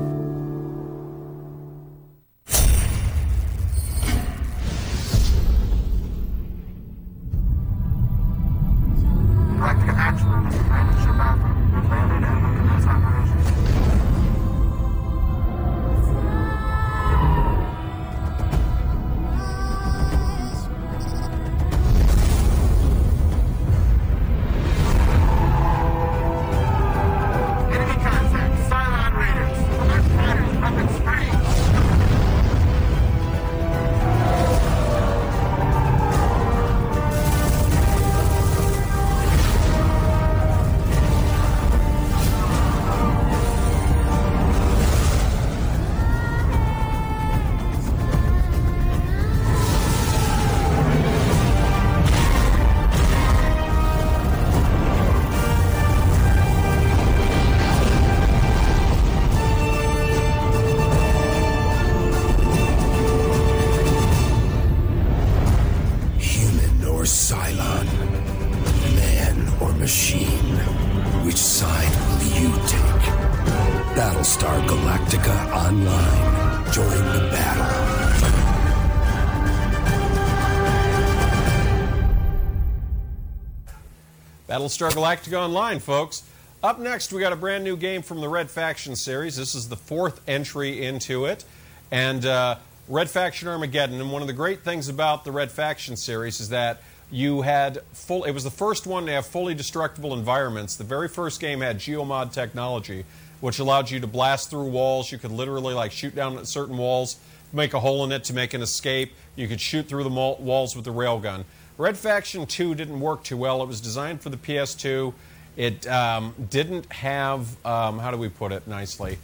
[84.71, 86.23] Battlestar Galactica Online, folks.
[86.63, 89.37] Up next, we got a brand new game from the Red Faction series.
[89.37, 91.45] This is the fourth entry into it.
[91.91, 92.55] And uh,
[92.87, 94.01] Red Faction Armageddon.
[94.01, 97.81] And one of the great things about the Red Faction series is that you had
[97.93, 100.77] full, it was the first one to have fully destructible environments.
[100.77, 103.05] The very first game had geomod technology,
[103.41, 105.11] which allowed you to blast through walls.
[105.11, 107.19] You could literally like shoot down at certain walls,
[107.53, 109.15] make a hole in it to make an escape.
[109.35, 111.45] You could shoot through the walls with the railgun.
[111.81, 113.63] Red Faction 2 didn't work too well.
[113.63, 115.15] It was designed for the PS2.
[115.57, 119.17] It um, didn't have, um, how do we put it nicely?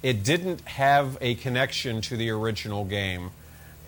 [0.00, 3.32] It didn't have a connection to the original game.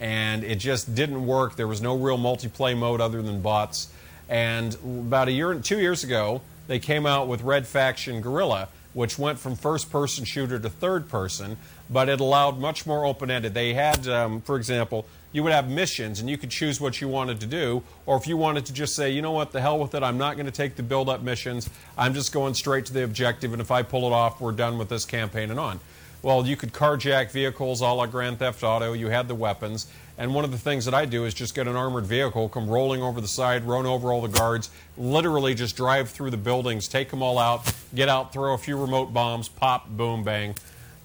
[0.01, 1.55] And it just didn't work.
[1.55, 3.93] There was no real multiplayer mode other than bots.
[4.29, 9.17] And about a year, two years ago, they came out with Red Faction Guerrilla, which
[9.17, 11.57] went from first person shooter to third person,
[11.89, 13.55] but it allowed much more open ended.
[13.55, 17.09] They had, um, for example, you would have missions and you could choose what you
[17.09, 19.79] wanted to do, or if you wanted to just say, you know what, the hell
[19.79, 22.87] with it, I'm not going to take the build up missions, I'm just going straight
[22.87, 25.59] to the objective, and if I pull it off, we're done with this campaign and
[25.59, 25.81] on.
[26.23, 30.35] Well, you could carjack vehicles a la Grand Theft Auto, you had the weapons, And
[30.35, 33.03] one of the things that I do is just get an armored vehicle, come rolling
[33.03, 37.11] over the side, run over all the guards, literally just drive through the buildings, take
[37.11, 40.55] them all out, get out, throw a few remote bombs, pop, boom, bang,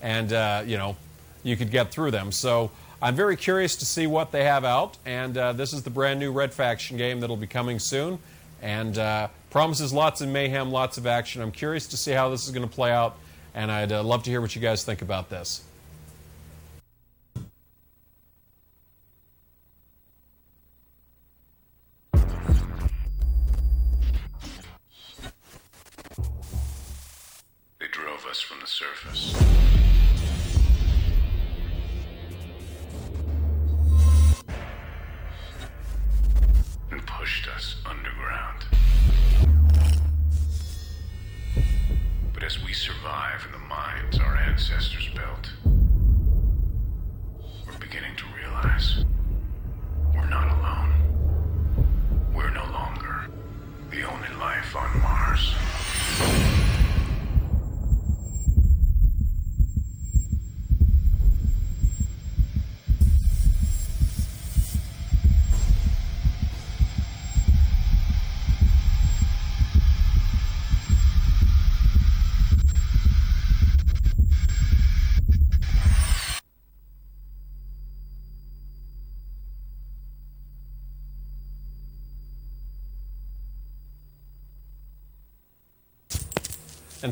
[0.01, 0.97] and uh, you know,
[1.43, 2.31] you could get through them.
[2.31, 2.69] So
[2.99, 6.19] I'm very curious to see what they have out, and uh, this is the brand
[6.19, 8.17] new Red Faction game that'll be coming soon,
[8.59, 11.43] and uh, promises lots of mayhem, lots of action.
[11.43, 13.15] I'm curious to see how this is going to play out,
[13.53, 15.63] and I'd uh, love to hear what you guys think about this.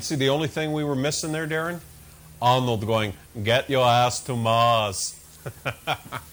[0.06, 1.80] See, the only thing we were missing there, Darren?
[2.42, 5.20] Arnold going, get your ass to Mars.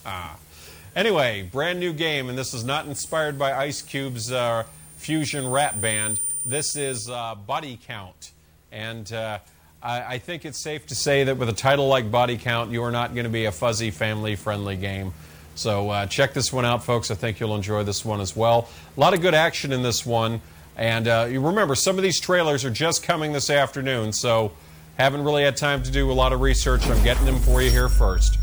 [0.97, 4.65] anyway, brand new game, and this is not inspired by Ice Cube's uh,
[4.97, 6.21] fusion rap band.
[6.45, 8.33] This is uh, Body Count.
[8.71, 9.39] And uh,
[9.83, 12.83] I, I think it's safe to say that with a title like Body Count, you
[12.83, 15.15] are not going to be a fuzzy, family friendly game.
[15.55, 17.11] So uh, check this one out, folks.
[17.11, 18.69] I think you'll enjoy this one as well.
[18.97, 20.41] A lot of good action in this one.
[20.77, 24.53] And uh, you remember, some of these trailers are just coming this afternoon, so
[24.99, 26.87] haven't really had time to do a lot of research.
[26.87, 28.39] I'm getting them for you here first.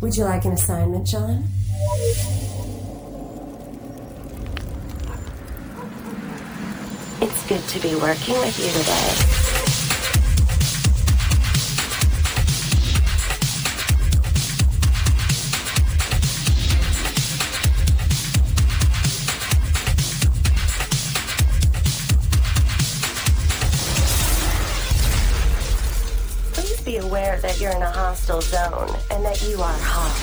[0.00, 1.48] Would you like an assignment, John?
[7.22, 9.39] It's good to be working with you today.
[27.70, 30.16] You're in a hostile zone and that you are hot.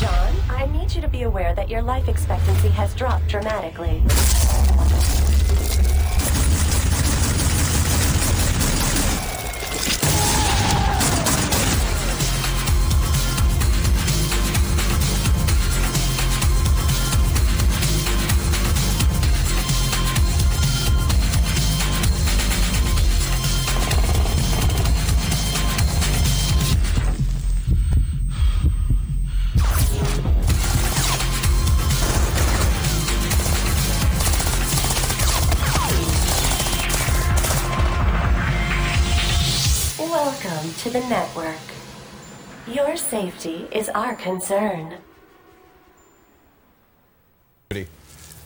[0.00, 4.02] John, I need you to be aware that your life expectancy has dropped dramatically.
[43.08, 44.94] Safety is our concern.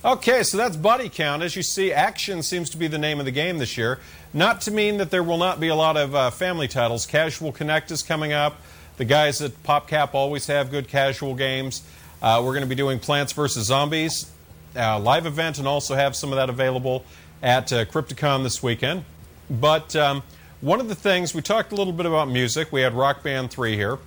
[0.05, 1.45] Okay, so that's body count.
[1.45, 4.01] As you see, action seems to be the name of the game this year.
[4.35, 7.07] Not to mean that there will not be a lot of uh, family titles.
[7.07, 8.61] Casual Connect is coming up.
[8.97, 11.83] The guys at PopCap always have good casual games.
[12.21, 13.67] Uh, we're going to be doing Plants vs.
[13.67, 14.33] Zombies
[14.75, 17.05] uh, live event and also have some of that available
[17.43, 19.05] at uh, Crypticon this weekend.
[19.49, 20.25] But um,
[20.61, 22.73] one of the things, we talked a little bit about music.
[22.73, 23.99] We had Rock Band 3 here.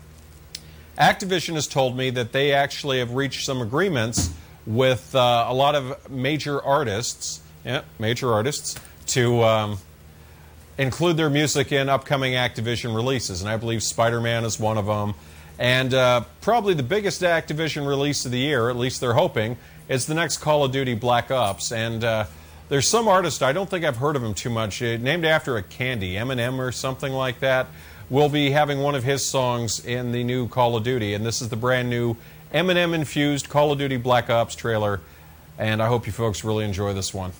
[0.98, 4.30] Activision has told me that they actually have reached some agreements
[4.66, 8.76] with uh, a lot of major artists, yeah, major artists,
[9.08, 9.78] to um,
[10.78, 13.42] include their music in upcoming Activision releases.
[13.42, 15.14] And I believe Spider Man is one of them.
[15.60, 20.06] And uh, probably the biggest Activision release of the year, at least they're hoping, is
[20.06, 21.72] the next Call of Duty Black Ops.
[21.72, 22.26] And uh,
[22.70, 25.58] there's some artist, I don't think I've heard of him too much, uh, named after
[25.58, 27.68] a candy, Eminem or something like that,
[28.10, 31.14] will be having one of his songs in the new Call of Duty.
[31.14, 32.16] And this is the brand new
[32.54, 35.02] Eminem infused Call of Duty Black Ops trailer.
[35.58, 37.32] And I hope you folks really enjoy this one.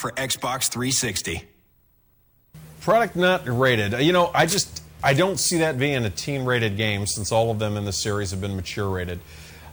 [0.00, 1.44] For Xbox 360.
[2.80, 4.00] Product not rated.
[4.00, 7.50] You know, I just I don't see that being a teen rated game since all
[7.50, 9.20] of them in the series have been mature rated.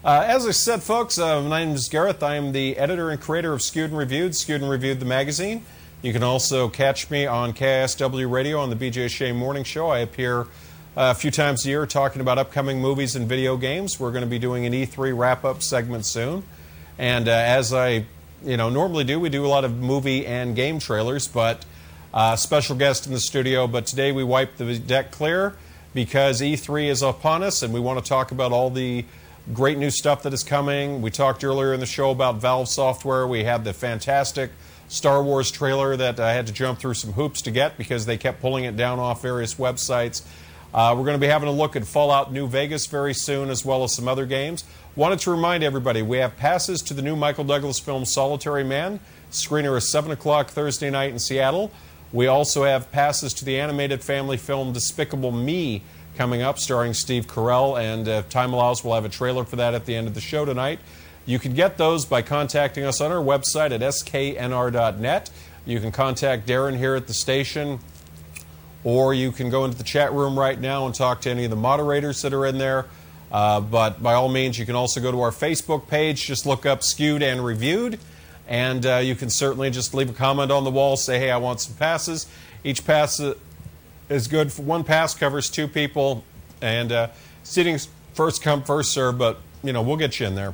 [0.04, 2.22] Uh, as I said, folks, uh, my name is Gareth.
[2.24, 5.66] I am the editor and creator of Skewed and Reviewed, Skewed and Reviewed the magazine.
[6.02, 9.88] You can also catch me on KISW Radio on the BJ Shea Morning Show.
[9.88, 10.46] I appear uh,
[10.96, 13.98] a few times a year talking about upcoming movies and video games.
[13.98, 16.44] We're going to be doing an E3 wrap up segment soon.
[16.98, 18.08] And uh, as I
[18.44, 21.66] you know normally do, we do a lot of movie and game trailers, but
[22.14, 23.68] uh, special guest in the studio.
[23.68, 25.54] But today we wiped the deck clear
[25.94, 29.06] because E3 is upon us, and we want to talk about all the
[29.54, 31.02] great new stuff that is coming.
[31.02, 33.28] We talked earlier in the show about Valve Software.
[33.28, 34.52] We had the fantastic
[34.90, 38.18] Star Wars trailer that I had to jump through some hoops to get because they
[38.18, 40.22] kept pulling it down off various websites.
[40.74, 43.64] Uh, we're going to be having a look at Fallout New Vegas very soon, as
[43.64, 44.64] well as some other games.
[44.96, 49.00] Wanted to remind everybody we have passes to the new Michael Douglas film Solitary Man.
[49.32, 51.72] Screener is 7 o'clock Thursday night in Seattle.
[52.12, 55.84] We also have passes to the animated family film Despicable Me
[56.16, 59.74] coming up, starring Steve Carell, and if time allows, we'll have a trailer for that
[59.74, 60.80] at the end of the show tonight.
[61.26, 65.30] You can get those by contacting us on our website at sknr.net.
[65.66, 67.80] You can contact Darren here at the station,
[68.88, 71.50] or you can go into the chat room right now and talk to any of
[71.50, 72.86] the moderators that are in there.
[73.30, 76.26] Uh, but by all means, you can also go to our Facebook page.
[76.26, 78.00] Just look up Skewed and Reviewed,
[78.48, 80.96] and uh, you can certainly just leave a comment on the wall.
[80.96, 82.28] Say, hey, I want some passes.
[82.64, 83.20] Each pass
[84.08, 84.54] is good.
[84.54, 86.24] For one pass covers two people,
[86.62, 87.08] and uh,
[87.44, 89.18] seating's first come, first serve.
[89.18, 90.54] But you know, we'll get you in there.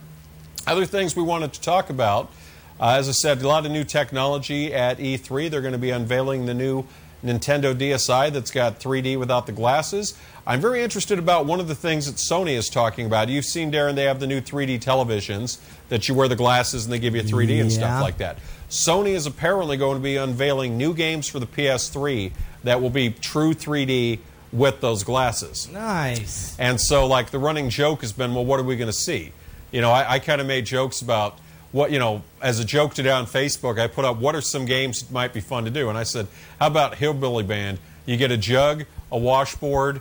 [0.66, 2.32] Other things we wanted to talk about.
[2.80, 5.52] Uh, as I said, a lot of new technology at E3.
[5.52, 6.88] They're going to be unveiling the new
[7.24, 10.14] Nintendo DSi that's got 3D without the glasses.
[10.46, 13.30] I'm very interested about one of the things that Sony is talking about.
[13.30, 15.58] You've seen, Darren, they have the new 3D televisions
[15.90, 17.78] that you wear the glasses and they give you 3D and Yeah.
[17.78, 18.40] stuff like that.
[18.70, 22.32] Sony is apparently going to be unveiling new games for the PS3
[22.64, 24.20] that will be true 3D
[24.52, 25.70] with those glasses.
[25.72, 26.56] Nice.
[26.60, 29.32] And so, like, the running joke has been, well, what are we going to see?
[29.72, 31.38] You know, I, I kind of made jokes about
[31.74, 34.66] what, you know, as a joke today on Facebook, I put up what are some
[34.66, 35.90] games that might be fun to do.
[35.90, 36.28] And I said,
[36.60, 37.80] how about Hillbilly Band?
[38.06, 40.00] You get a jug, a washboard,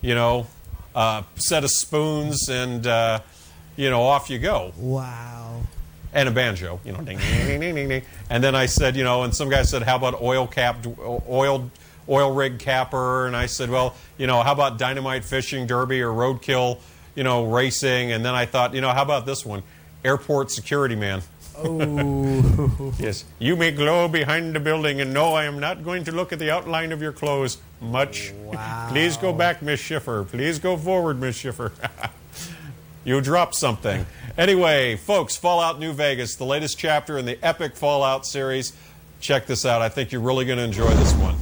[0.00, 0.48] you know,
[0.94, 3.20] a set of spoons, and, uh,
[3.76, 4.72] you know, off you go.
[4.76, 5.62] Wow.
[6.12, 8.02] And a banjo, you know, ding, ding, ding, ding, ding, ding.
[8.30, 11.70] And then I said, you know, and some guy said, how about oil capped, oil,
[12.08, 13.26] oil rig capper?
[13.26, 16.80] And I said, well, you know, how about dynamite fishing derby or roadkill,
[17.14, 18.10] you know, racing?
[18.10, 19.62] And then I thought, you know, how about this one,
[20.04, 21.22] airport security man?
[21.56, 22.92] Oh.
[22.98, 23.24] Yes.
[23.38, 26.38] You may glow behind the building, and no, I am not going to look at
[26.38, 28.32] the outline of your clothes much.
[28.44, 28.88] Wow.
[28.90, 30.24] Please go back, Miss Schiffer.
[30.24, 31.72] Please go forward, Miss Schiffer.
[33.04, 34.06] you dropped something.
[34.36, 38.74] Anyway, folks, Fallout New Vegas, the latest chapter in the epic Fallout series.
[39.20, 39.82] Check this out.
[39.82, 41.36] I think you're really going to enjoy this one.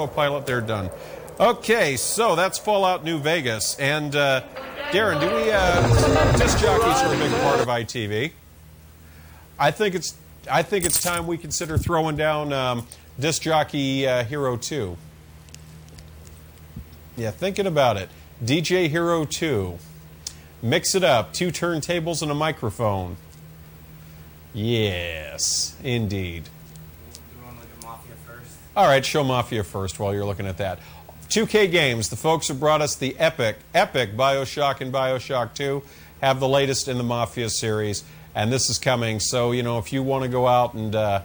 [0.00, 0.46] Autopilot.
[0.46, 0.90] They're done.
[1.38, 3.78] Okay, so that's Fallout New Vegas.
[3.78, 4.42] And uh,
[4.90, 8.32] Darren, do we uh, disc jockeys are a big part of ITV?
[9.58, 10.16] I think it's
[10.50, 12.86] I think it's time we consider throwing down um,
[13.18, 14.96] disc jockey uh, Hero Two.
[17.16, 18.08] Yeah, thinking about it.
[18.42, 19.78] DJ Hero 2.
[20.62, 21.34] Mix it up.
[21.34, 23.18] Two turntables and a microphone.
[24.54, 26.48] Yes, indeed.
[28.80, 30.78] All right, show Mafia first while you're looking at that.
[31.28, 35.82] 2K Games, the folks who brought us the epic, epic Bioshock and Bioshock 2
[36.22, 38.04] have the latest in the Mafia series,
[38.34, 39.20] and this is coming.
[39.20, 41.20] So, you know, if you want to go out and uh,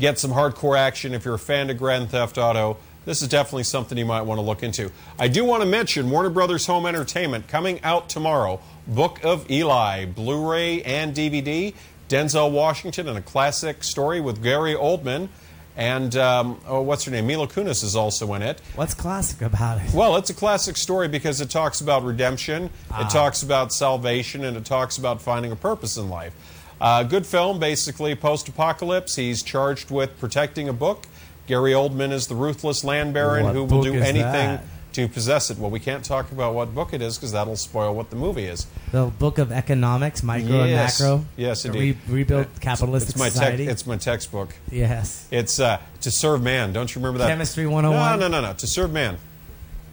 [0.00, 3.64] get some hardcore action, if you're a fan of Grand Theft Auto, this is definitely
[3.64, 4.90] something you might want to look into.
[5.18, 8.58] I do want to mention Warner Brothers Home Entertainment coming out tomorrow.
[8.86, 11.74] Book of Eli, Blu ray and DVD.
[12.08, 15.28] Denzel Washington and a classic story with Gary Oldman.
[15.76, 17.26] And um, oh, what's her name?
[17.26, 18.60] Mila Kunis is also in it.
[18.76, 19.92] What's classic about it?
[19.92, 23.06] Well, it's a classic story because it talks about redemption, Ah.
[23.06, 26.32] it talks about salvation, and it talks about finding a purpose in life.
[26.80, 29.16] Uh, good film, basically post apocalypse.
[29.16, 31.06] He's charged with protecting a book.
[31.46, 34.64] Gary Oldman is the ruthless land baron What who will do anything that?
[34.96, 35.58] To possess it.
[35.58, 38.44] Well, we can't talk about what book it is because that'll spoil what the movie
[38.46, 38.66] is.
[38.92, 40.98] The book of economics, micro Yes.
[41.00, 41.26] and macro.
[41.36, 41.98] Yes, indeed.
[42.08, 43.66] Re- rebuild capitalistic It's my, society.
[43.68, 44.54] it's my textbook.
[44.70, 45.26] Yes.
[45.30, 46.72] It's uh, To Serve Man.
[46.72, 47.28] Don't you remember that?
[47.28, 48.18] Chemistry 101?
[48.18, 48.54] No, no, no, no.
[48.54, 49.18] To Serve Man.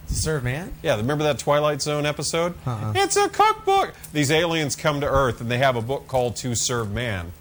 [0.08, 0.70] To serve man?
[0.82, 2.52] Yeah, remember that Twilight Zone episode?
[2.66, 2.92] Uh-uh.
[2.94, 3.94] It's a cookbook.
[4.12, 7.32] These aliens come to Earth and they have a book called To Serve Man.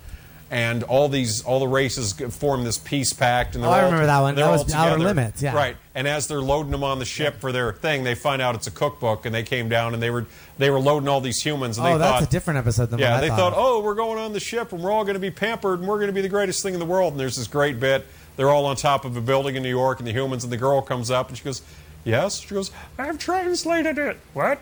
[0.54, 3.56] And all these, all the races form this peace pact.
[3.56, 4.36] And Oh, I all- remember that one.
[4.36, 5.04] That all was Outer together.
[5.16, 5.56] Limits, yeah.
[5.56, 5.76] Right.
[5.96, 8.68] And as they're loading them on the ship for their thing, they find out it's
[8.68, 10.28] a cookbook, and they came down and they were
[10.60, 11.78] they were loading all these humans.
[11.80, 13.54] And oh, they that's thought, a different episode than yeah, they thought.
[13.54, 15.88] thought, oh, we're going on the ship and we're all going to be pampered and
[15.88, 17.14] we're going to be the greatest thing in the world.
[17.14, 18.06] And there's this great bit.
[18.36, 20.58] They're all on top of a building in New York, and the humans and the
[20.58, 21.64] girl comes up and she goes,
[22.04, 24.60] "Yes." She goes, "I've translated it." What?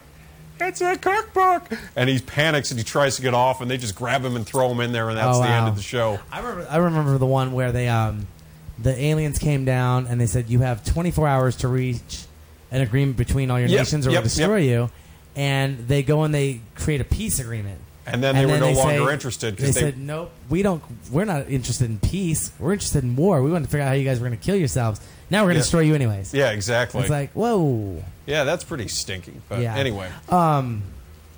[0.62, 1.64] It's a cookbook.
[1.96, 4.46] And he panics and he tries to get off, and they just grab him and
[4.46, 5.70] throw him in there, and that's Oh, the end wow.
[5.72, 6.20] of the show.
[6.32, 8.28] I remember, I remember the one where they, um,
[8.80, 12.24] the aliens came down and they said you have 24 hours to reach
[12.72, 14.90] an agreement between all your Yep, nations or yep, we'll destroy you.
[15.36, 17.80] And they go and they create a peace agreement.
[18.08, 20.82] And then they were no say- longer interested, 'cause They, they- said, "Nope, we don't.
[21.12, 22.52] We're not interested in peace.
[22.60, 23.42] We're interested in war.
[23.44, 25.00] We want to figure out how you guys were going to kill yourselves.
[25.32, 25.62] Now we're going to Yeah.
[25.64, 27.02] destroy you anyways." Yeah, exactly.
[27.02, 28.04] It's like, whoa.
[28.28, 29.34] Yeah, that's pretty stinky.
[29.50, 29.76] But yeah.
[29.76, 30.10] anyway.
[30.30, 30.84] um,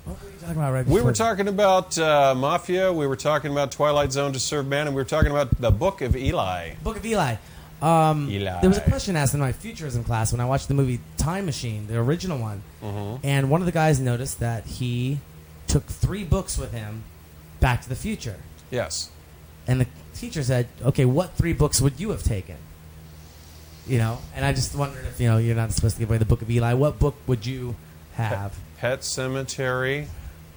[0.04, 1.04] what were we talking about right We before?
[1.04, 4.94] were talking about uh, Mafia, we were talking about Twilight Zone to Serve Man, and
[4.94, 6.74] we were talking about the Book of Eli.
[6.82, 7.36] Book of Eli.
[7.80, 8.60] Um, Eli.
[8.60, 11.44] There was a question asked in my futurism class when I watched the movie Time
[11.46, 13.20] Machine, the original one, Mhm.
[13.22, 15.18] and one of the guys noticed that he
[15.66, 17.02] took three books with him
[17.60, 18.36] back to the future.
[18.70, 19.08] Yes.
[19.66, 22.56] And the teacher said, "Okay, what three books would you have taken?"
[23.86, 26.16] You know, and I just wondered if you know you're not supposed to give away
[26.16, 26.72] the Book of Eli.
[26.72, 27.76] What book would you
[28.14, 28.58] have?
[28.78, 30.06] Pet Sematary,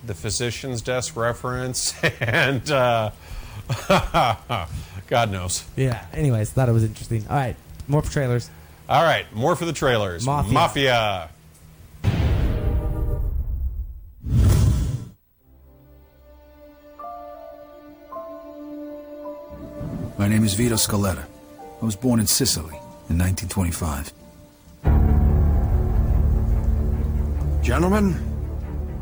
[0.05, 3.11] the Physician's Desk reference, and uh,
[5.07, 5.65] God knows.
[5.75, 6.05] Yeah.
[6.13, 7.25] Anyways, thought it was interesting.
[7.29, 7.57] All right,
[7.89, 8.49] more for trailers.
[8.87, 10.25] All right, more for the trailers.
[10.25, 10.53] Mafia.
[10.53, 11.29] Mafia.
[20.17, 21.25] My name is Vito Scaletta.
[21.81, 24.13] I was born in Sicily in 1925.
[27.63, 28.15] Gentlemen,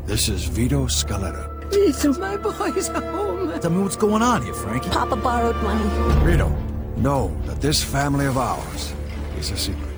[0.06, 1.52] this is Vito Scaletta.
[1.70, 3.60] Vito, my boy's home.
[3.60, 4.90] Tell me what's going on here, Frankie.
[4.90, 5.84] Papa borrowed money.
[6.24, 6.48] Vito,
[6.96, 8.94] know that this family of ours
[9.38, 9.90] is a secret.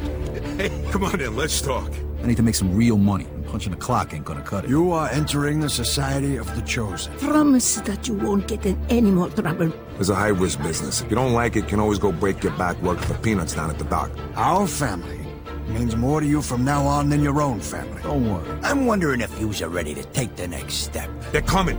[0.59, 1.92] Hey, come on in, let's talk.
[2.23, 3.25] I need to make some real money.
[3.25, 4.71] and Punching the clock ain't gonna cut it.
[4.71, 7.12] You are entering the Society of the Chosen.
[7.19, 9.73] Promise that you won't get in any more trouble.
[10.01, 11.01] It's a high risk business.
[11.01, 13.55] If you don't like it, you can always go break your back working for peanuts
[13.55, 14.11] down at the dock.
[14.35, 15.21] Our family
[15.69, 18.03] means more to you from now on than your own family.
[18.03, 18.59] Don't worry.
[18.62, 21.09] I'm wondering if yous are ready to take the next step.
[21.31, 21.79] They're coming.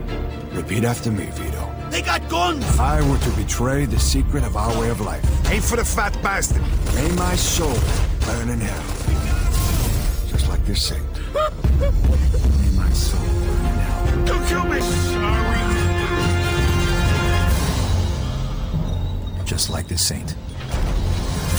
[0.54, 1.66] Repeat after me, Vito.
[1.90, 2.64] They got guns!
[2.64, 5.84] If I were to betray the secret of our way of life, Aim for the
[5.84, 6.62] fat bastard.
[6.94, 7.74] may my soul
[8.26, 9.09] burn in hell.
[10.70, 11.34] Just like this saint.
[12.62, 13.66] May my soul burn
[14.20, 14.26] in.
[14.26, 14.80] Don't kill me.
[14.80, 15.60] Sorry.
[19.46, 20.36] Just like this saint.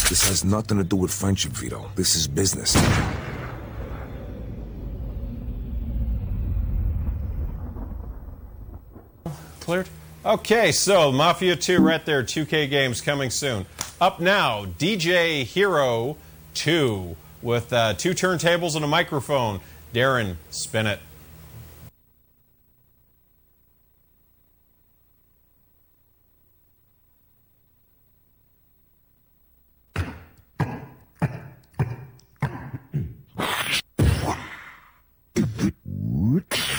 [0.08, 1.90] This has nothing to do with friendship, Vito.
[1.96, 2.76] This is business.
[9.58, 9.88] Cleared?
[10.24, 13.66] Okay, so Mafia 2 right there, 2K games coming soon.
[14.00, 16.16] Up now, DJ Hero
[16.54, 19.61] 2 with uh, two turntables and a microphone.
[19.93, 21.01] Darren, spin it.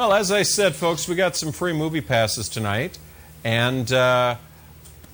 [0.00, 2.98] Well, as I said, folks, we got some free movie passes tonight,
[3.44, 4.36] and uh,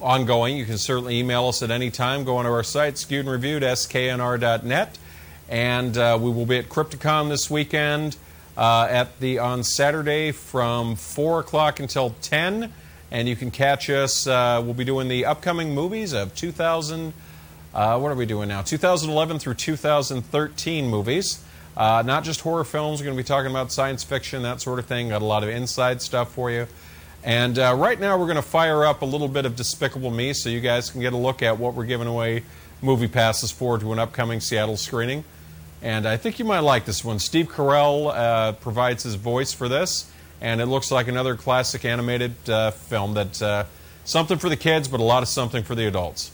[0.00, 0.56] ongoing.
[0.56, 2.22] You can certainly email us at any time.
[2.22, 4.98] Go onto our site, skewed and reviewed, sknr.net,
[5.48, 8.16] and uh, we will be at Crypticon this weekend
[8.56, 12.72] uh, at the on Saturday from four o'clock until ten,
[13.10, 14.28] and you can catch us.
[14.28, 17.12] Uh, we'll be doing the upcoming movies of 2000.
[17.74, 18.62] Uh, what are we doing now?
[18.62, 21.44] 2011 through 2013 movies.
[21.76, 23.00] Uh, not just horror films.
[23.00, 25.10] We're going to be talking about science fiction, that sort of thing.
[25.10, 26.66] Got a lot of inside stuff for you.
[27.22, 30.32] And uh, right now, we're going to fire up a little bit of Despicable Me
[30.32, 32.44] so you guys can get a look at what we're giving away
[32.82, 35.24] movie passes for to an upcoming Seattle screening.
[35.82, 37.18] And I think you might like this one.
[37.18, 40.10] Steve Carell uh, provides his voice for this,
[40.40, 43.64] and it looks like another classic animated uh, film that uh,
[44.04, 46.30] something for the kids, but a lot of something for the adults.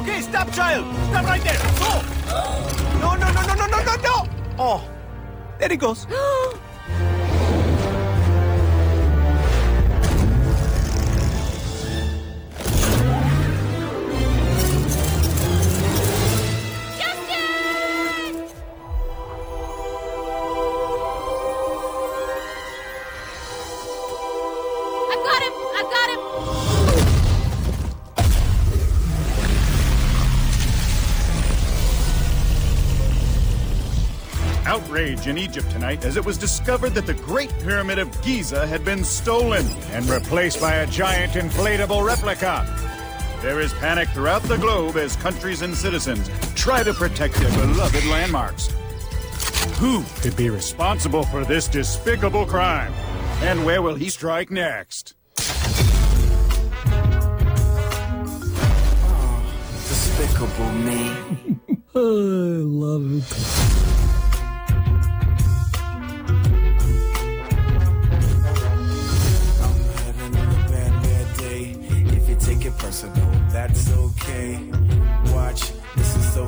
[0.00, 0.84] Okay, stop, child.
[1.10, 1.58] Stop right there.
[1.78, 2.02] Go!
[3.00, 4.28] No, no, no, no, no, no, no, no!
[4.58, 4.90] Oh,
[5.58, 6.06] there he goes.
[35.14, 38.84] Outrage in Egypt tonight as it was discovered that the Great Pyramid of Giza had
[38.84, 42.66] been stolen and replaced by a giant inflatable replica.
[43.40, 48.04] There is panic throughout the globe as countries and citizens try to protect their beloved
[48.06, 48.74] landmarks.
[49.78, 52.92] Who could be responsible for this despicable crime?
[53.42, 55.14] And where will he strike next?
[59.06, 59.52] Oh,
[59.88, 61.56] despicable me.
[61.94, 63.63] I love it.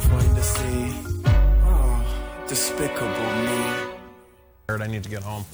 [0.08, 0.94] Fun to see.
[1.64, 3.08] Oh, despicable
[3.44, 3.86] me.
[4.68, 5.44] I need to get home.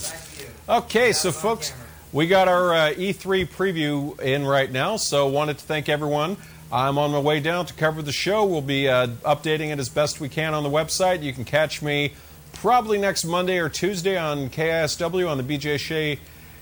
[0.68, 1.72] Okay, so folks,
[2.12, 6.36] we got our uh, E3 preview in right now, so wanted to thank everyone.
[6.72, 8.44] I'm on my way down to cover the show.
[8.46, 11.22] We'll be uh, updating it as best we can on the website.
[11.22, 12.14] You can catch me
[12.54, 16.18] probably next Monday or Tuesday on KISW on the BJ Shea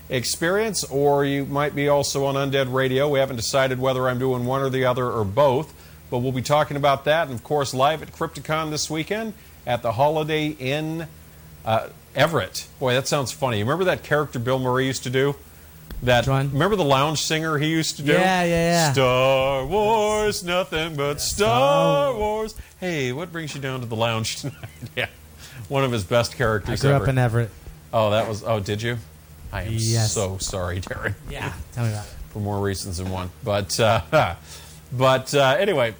[0.09, 3.07] Experience, or you might be also on Undead Radio.
[3.07, 5.73] We haven't decided whether I'm doing one or the other or both,
[6.11, 9.33] but we'll be talking about that, and of course, live at Crypticon this weekend
[9.65, 11.07] at the Holiday Inn
[11.65, 12.67] uh, Everett.
[12.79, 13.57] Boy, that sounds funny.
[13.57, 15.35] You remember that character Bill Murray used to do?
[16.03, 18.13] That remember the lounge singer he used to do?
[18.13, 18.47] Yeah, yeah,
[18.87, 18.93] yeah.
[18.93, 22.55] Star Wars, nothing but Star Wars.
[22.79, 24.57] Hey, what brings you down to the lounge tonight?
[24.95, 25.07] yeah,
[25.69, 26.83] one of his best characters.
[26.83, 27.03] I grew ever.
[27.05, 27.51] up in Everett.
[27.93, 28.43] Oh, that was.
[28.43, 28.97] Oh, did you?
[29.53, 30.13] I am Yes.
[30.13, 31.13] so sorry, Darren.
[31.29, 32.11] Yeah, tell me about it.
[32.29, 34.01] For more reasons than one, but uh,
[34.91, 35.93] but uh, anyway,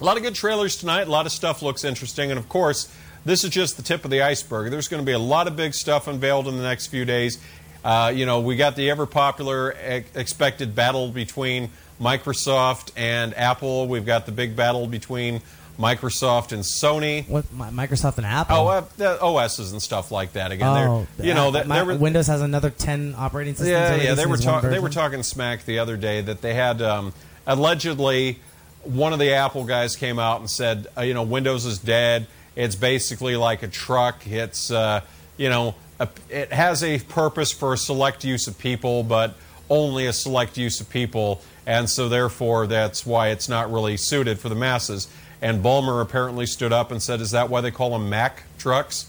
[0.00, 1.06] a lot of good trailers tonight.
[1.06, 2.92] A lot of stuff looks interesting, and of course,
[3.24, 4.70] this is just the tip of the iceberg.
[4.70, 7.38] There's going to be a lot of big stuff unveiled in the next few days.
[7.84, 9.70] Uh, you know, we got the ever popular
[10.14, 11.70] expected battle between
[12.00, 13.86] Microsoft and Apple.
[13.86, 15.40] We've got the big battle between
[15.78, 17.28] Microsoft and Sony.
[17.28, 18.56] What Microsoft and Apple?
[18.56, 20.52] Oh, uh, the OSs and stuff like that.
[20.52, 23.70] Again, oh, you know, that my- were, Windows has another ten operating systems.
[23.70, 24.14] yeah, yeah.
[24.14, 24.70] They were talking.
[24.70, 27.12] They were talking smack the other day that they had um,
[27.46, 28.40] allegedly
[28.84, 32.26] one of the Apple guys came out and said, uh, you know, Windows is dead.
[32.54, 34.26] It's basically like a truck.
[34.26, 35.02] It's uh,
[35.36, 39.34] you know, a, it has a purpose for a select use of people, but
[39.68, 44.38] only a select use of people, and so therefore that's why it's not really suited
[44.38, 45.08] for the masses.
[45.42, 49.06] And Ballmer apparently stood up and said, "Is that why they call them Mac trucks?"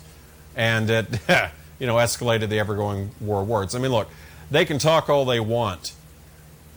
[0.56, 1.08] And it,
[1.80, 3.76] you know, escalated the ever-going war of words.
[3.76, 4.10] I mean, look,
[4.52, 5.94] they can talk all they want.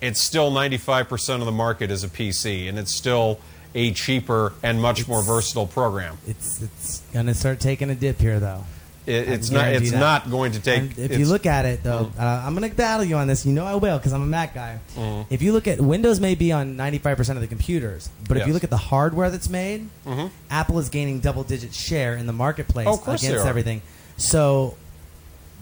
[0.01, 3.39] It's still 95% of the market is a PC, and it's still
[3.75, 6.17] a cheaper and much more versatile program.
[6.27, 8.65] It's it's gonna start taking a dip here, though.
[9.07, 9.69] It, it's not.
[9.69, 9.99] It's that.
[9.99, 10.79] not going to take.
[10.81, 12.21] And if you look at it, though, Mhm.
[12.21, 13.47] uh, I'm going to battle you on this.
[13.47, 14.79] You know I will because I'm a Mac guy.
[14.97, 15.27] Mhm.
[15.31, 18.53] If you look at Windows, may be on 95% of the computers, but if you
[18.53, 20.31] look at the hardware that's made, Mhm.
[20.51, 23.81] Apple is gaining double-digit share in the marketplace Oh, against everything.
[24.19, 24.75] So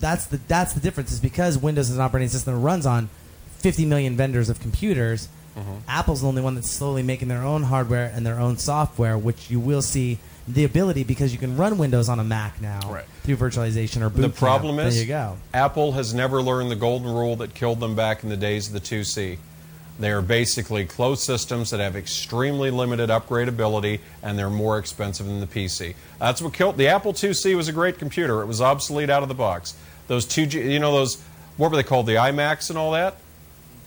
[0.00, 1.12] that's the that's the difference.
[1.12, 3.08] Is because Windows is an operating system that runs on
[3.58, 5.28] 50 million vendors of computers.
[5.56, 5.62] Mhm.
[5.88, 9.50] Apple's the only one that's slowly making their own hardware and their own software, which
[9.50, 12.80] you will see the ability because you can run Windows on a Mac now
[13.24, 14.36] through virtualization or boot the camp.
[14.36, 15.36] problem is there you go.
[15.52, 18.72] Apple has never learned the golden rule that killed them back in the days of
[18.72, 19.38] the 2C.
[20.00, 25.40] They are basically closed systems that have extremely limited upgradability and they're more expensive than
[25.40, 25.94] the PC.
[26.20, 28.40] That's what killed the Apple 2C was a great computer.
[28.40, 29.74] It was obsolete out of the box.
[30.06, 31.18] Those 2G, you know those
[31.56, 32.06] what were they called?
[32.06, 33.16] The iMacs and all that?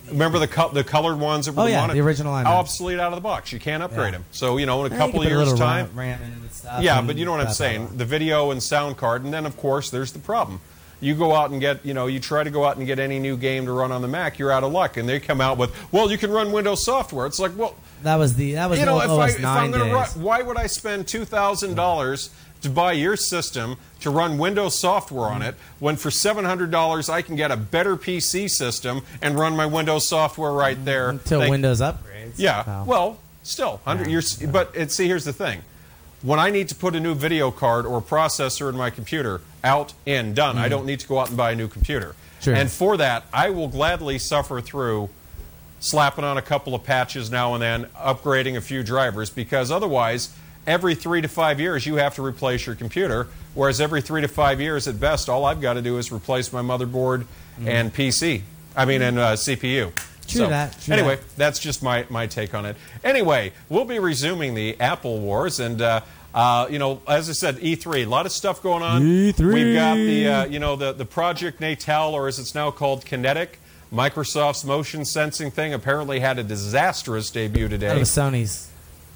[0.09, 2.45] Remember the co- the colored ones that were Oh, the yeah, mono- the original iMacs.
[2.45, 3.51] Obsolete out of the box.
[3.53, 4.11] You can't upgrade Yeah.
[4.11, 4.25] them.
[4.31, 7.25] So, you know, in a couple of years time RAM- RAM stuff yeah, but you
[7.25, 7.89] know what I'm saying.
[7.97, 10.59] The video and sound card, and then of course there's the problem.
[10.99, 13.17] You go out and get, you know, you try to go out and get any
[13.17, 15.57] new game to run on the Mac, you're out of luck, and they come out
[15.57, 17.25] with, well, you can run Windows software.
[17.25, 17.73] It's like, well,
[18.03, 20.19] That was the that was you the know, if, I, if 9 I'm going to
[20.19, 22.29] why would I spend two thousand dollars
[22.61, 27.09] to buy your system to run Windows software on it when for seven hundred dollars
[27.09, 31.41] I can get a better PC system and run my Windows software right there Until
[31.41, 32.33] They- Windows upgrades.
[32.37, 32.63] yeah.
[32.67, 32.83] Wow.
[32.85, 34.35] Well, still, hundred years.
[34.37, 35.61] But it, see, here's the thing:
[36.21, 39.93] when I need to put a new video card or processor in my computer, out,
[40.07, 40.57] and done.
[40.57, 40.69] I Mhm.
[40.71, 42.15] don't need to go out and buy a new computer.
[42.41, 42.55] Sure.
[42.55, 45.09] And for that, I will gladly suffer through
[45.79, 50.29] slapping on a couple of patches now and then, upgrading a few drivers, because otherwise,
[50.65, 53.27] every three to five years, you have to replace your computer.
[53.53, 56.53] Whereas every three to five years, at best, all I've got to do is replace
[56.53, 57.25] my motherboard
[57.65, 58.41] and PC.
[58.75, 59.91] I mean, and uh, CPU.
[60.27, 61.35] True that, true anyway, that.
[61.35, 62.77] that's just my, my take on it.
[63.03, 66.01] Anyway, we'll be resuming the Apple Wars, and uh,
[66.33, 69.01] uh, you know, as I said, E3, a lot of stuff going on.
[69.01, 69.53] E3.
[69.53, 73.03] We've got the uh, you know the the Project Natal, or as it's now called,
[73.03, 73.55] Kinect.
[73.91, 77.87] Microsoft's motion sensing thing apparently had a disastrous debut today.
[77.87, 78.70] That was Sony's.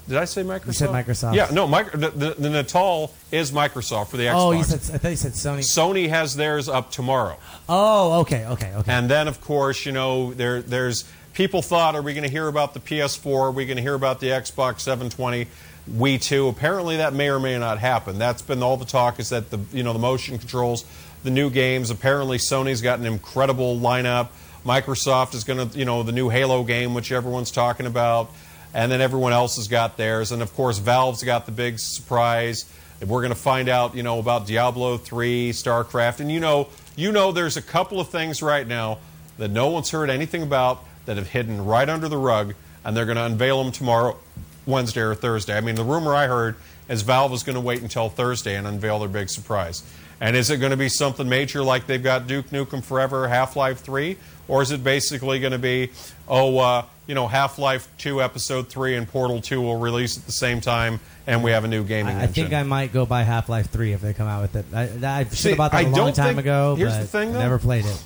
[0.08, 0.66] Did I say Microsoft?
[0.66, 1.34] You said Microsoft.
[1.34, 4.34] Yeah, no, micro, the, the, the Natal is Microsoft for the Xbox.
[4.34, 5.58] Oh, you said I thought you said Sony.
[5.58, 7.38] Sony has theirs up tomorrow.
[7.68, 8.92] Oh, okay, okay, okay.
[8.92, 11.04] And then, of course, you know, there, there's
[11.34, 13.26] people thought, are we going to hear about the PS4?
[13.26, 15.48] Are we going to hear about the Xbox 720?
[15.90, 16.48] Wii 2.
[16.48, 18.18] Apparently, that may or may not happen.
[18.18, 19.20] That's been all the talk.
[19.20, 20.84] Is that the you know the motion controls,
[21.22, 21.90] the new games?
[21.90, 24.28] Apparently, Sony's got an incredible lineup.
[24.64, 28.32] Microsoft is going to you know the new Halo game, which everyone's talking about,
[28.76, 30.32] and then everyone else has got theirs.
[30.32, 32.70] And of course, Valve's got the big surprise.
[33.00, 37.10] We're going to find out, you know, about Diablo 3, StarCraft, and you know, you
[37.10, 38.98] know, there's a couple of things right now
[39.38, 42.54] that no one's heard anything about that have hidden right under the rug,
[42.84, 44.18] and they're going to unveil them tomorrow,
[44.66, 45.56] Wednesday or Thursday.
[45.56, 46.56] I mean, the rumor I heard
[46.88, 49.82] is Valve is going to wait until Thursday and unveil their big surprise.
[50.20, 53.54] And is it going to be something major like they've got Duke Nukem Forever, Half
[53.56, 54.16] Life 3?
[54.48, 55.90] Or is it basically going to be,
[56.28, 60.24] oh, uh, you know, Half Life 2 Episode 3 and Portal 2 will release at
[60.24, 62.44] the same time, and we have a new gaming I, I engine?
[62.44, 64.66] think I might go buy Half Life Three if they come out with it.
[64.72, 67.00] I, I should See, have bought that I a long time think- ago, here's but
[67.00, 67.40] the thing, though.
[67.40, 68.02] never played it.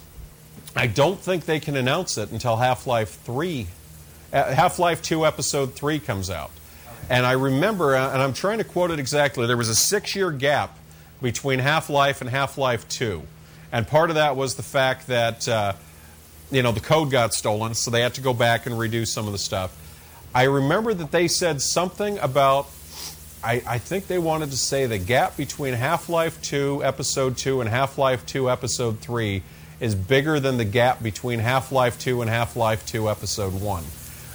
[0.74, 3.66] I don't think they can announce it until Half Life 3,
[4.33, 6.51] uh, Half Life 2 Episode 3 comes out.
[7.09, 10.14] And I remember, uh, and I'm trying to quote it exactly, there was a six
[10.14, 10.78] year gap
[11.22, 13.22] between Half Life and Half Life 2.
[13.72, 15.72] And part of that was the fact that, uh,
[16.51, 19.26] you know, the code got stolen, so they had to go back and redo some
[19.26, 19.76] of the stuff.
[20.34, 22.68] I remember that they said something about,
[23.42, 27.61] I, I think they wanted to say the gap between Half Life 2 Episode 2
[27.61, 29.42] and Half Life 2 Episode 3
[29.80, 33.84] is bigger than the gap between Half Life 2 and Half Life 2 Episode 1.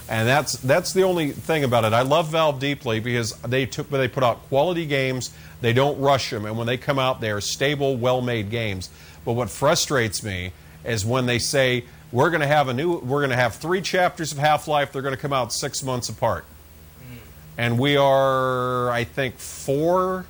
[0.07, 1.93] And that's that's the only thing about it.
[1.93, 5.31] I love Valve deeply because they took they put out quality games.
[5.61, 8.89] They don't rush them, and when they come out, they are stable, well-made games.
[9.23, 10.51] But what frustrates me
[10.83, 13.81] is when they say we're going to have a new, we're going to have three
[13.81, 14.91] chapters of Half-Life.
[14.91, 16.45] They're going to come out six months apart,
[16.99, 17.15] hmm.
[17.57, 20.27] and we are, I think, four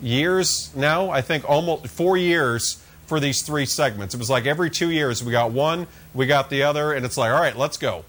[0.00, 1.10] years now.
[1.10, 4.14] I think almost four years for these three segments.
[4.14, 7.18] It was like every two years we got one, we got the other, and it's
[7.18, 8.04] like, all right, let's go.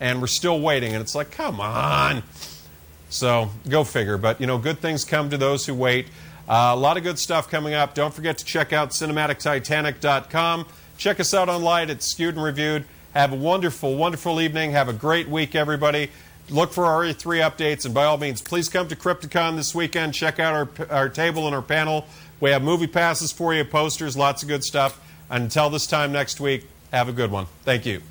[0.00, 2.22] And we're still waiting, and it's like, come on.
[3.10, 4.16] So go figure.
[4.16, 6.06] But you know, good things come to those who wait.
[6.48, 7.94] Uh, a lot of good stuff coming up.
[7.94, 10.66] Don't forget to check out cinematictitanic.com.
[10.96, 12.84] Check us out online at Skewed and Reviewed.
[13.14, 14.72] Have a wonderful, wonderful evening.
[14.72, 16.10] Have a great week, everybody.
[16.48, 20.14] Look for our E3 updates, and by all means, please come to Crypticon this weekend.
[20.14, 22.06] Check out our, our table and our panel.
[22.40, 25.00] We have movie passes for you, posters, lots of good stuff.
[25.28, 27.46] Until this time next week, have a good one.
[27.64, 28.02] Thank you.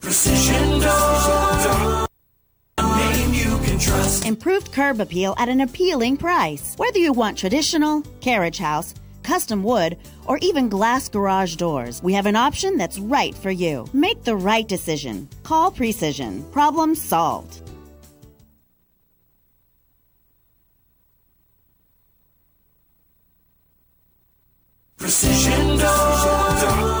[0.00, 2.06] Precision Door.
[2.78, 4.24] A name you can trust.
[4.24, 6.74] Improved curb appeal at an appealing price.
[6.78, 12.24] Whether you want traditional, carriage house, custom wood, or even glass garage doors, we have
[12.24, 13.86] an option that's right for you.
[13.92, 15.28] Make the right decision.
[15.42, 16.44] Call Precision.
[16.50, 17.60] Problem solved.
[24.96, 27.00] Precision Door.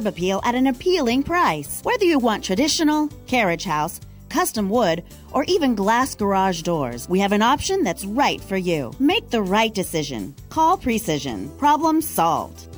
[0.00, 1.80] Curb appeal at an appealing price.
[1.82, 7.32] Whether you want traditional, carriage house, custom wood, or even glass garage doors, we have
[7.32, 8.92] an option that's right for you.
[8.98, 10.34] Make the right decision.
[10.48, 11.50] Call Precision.
[11.58, 12.69] Problem solved.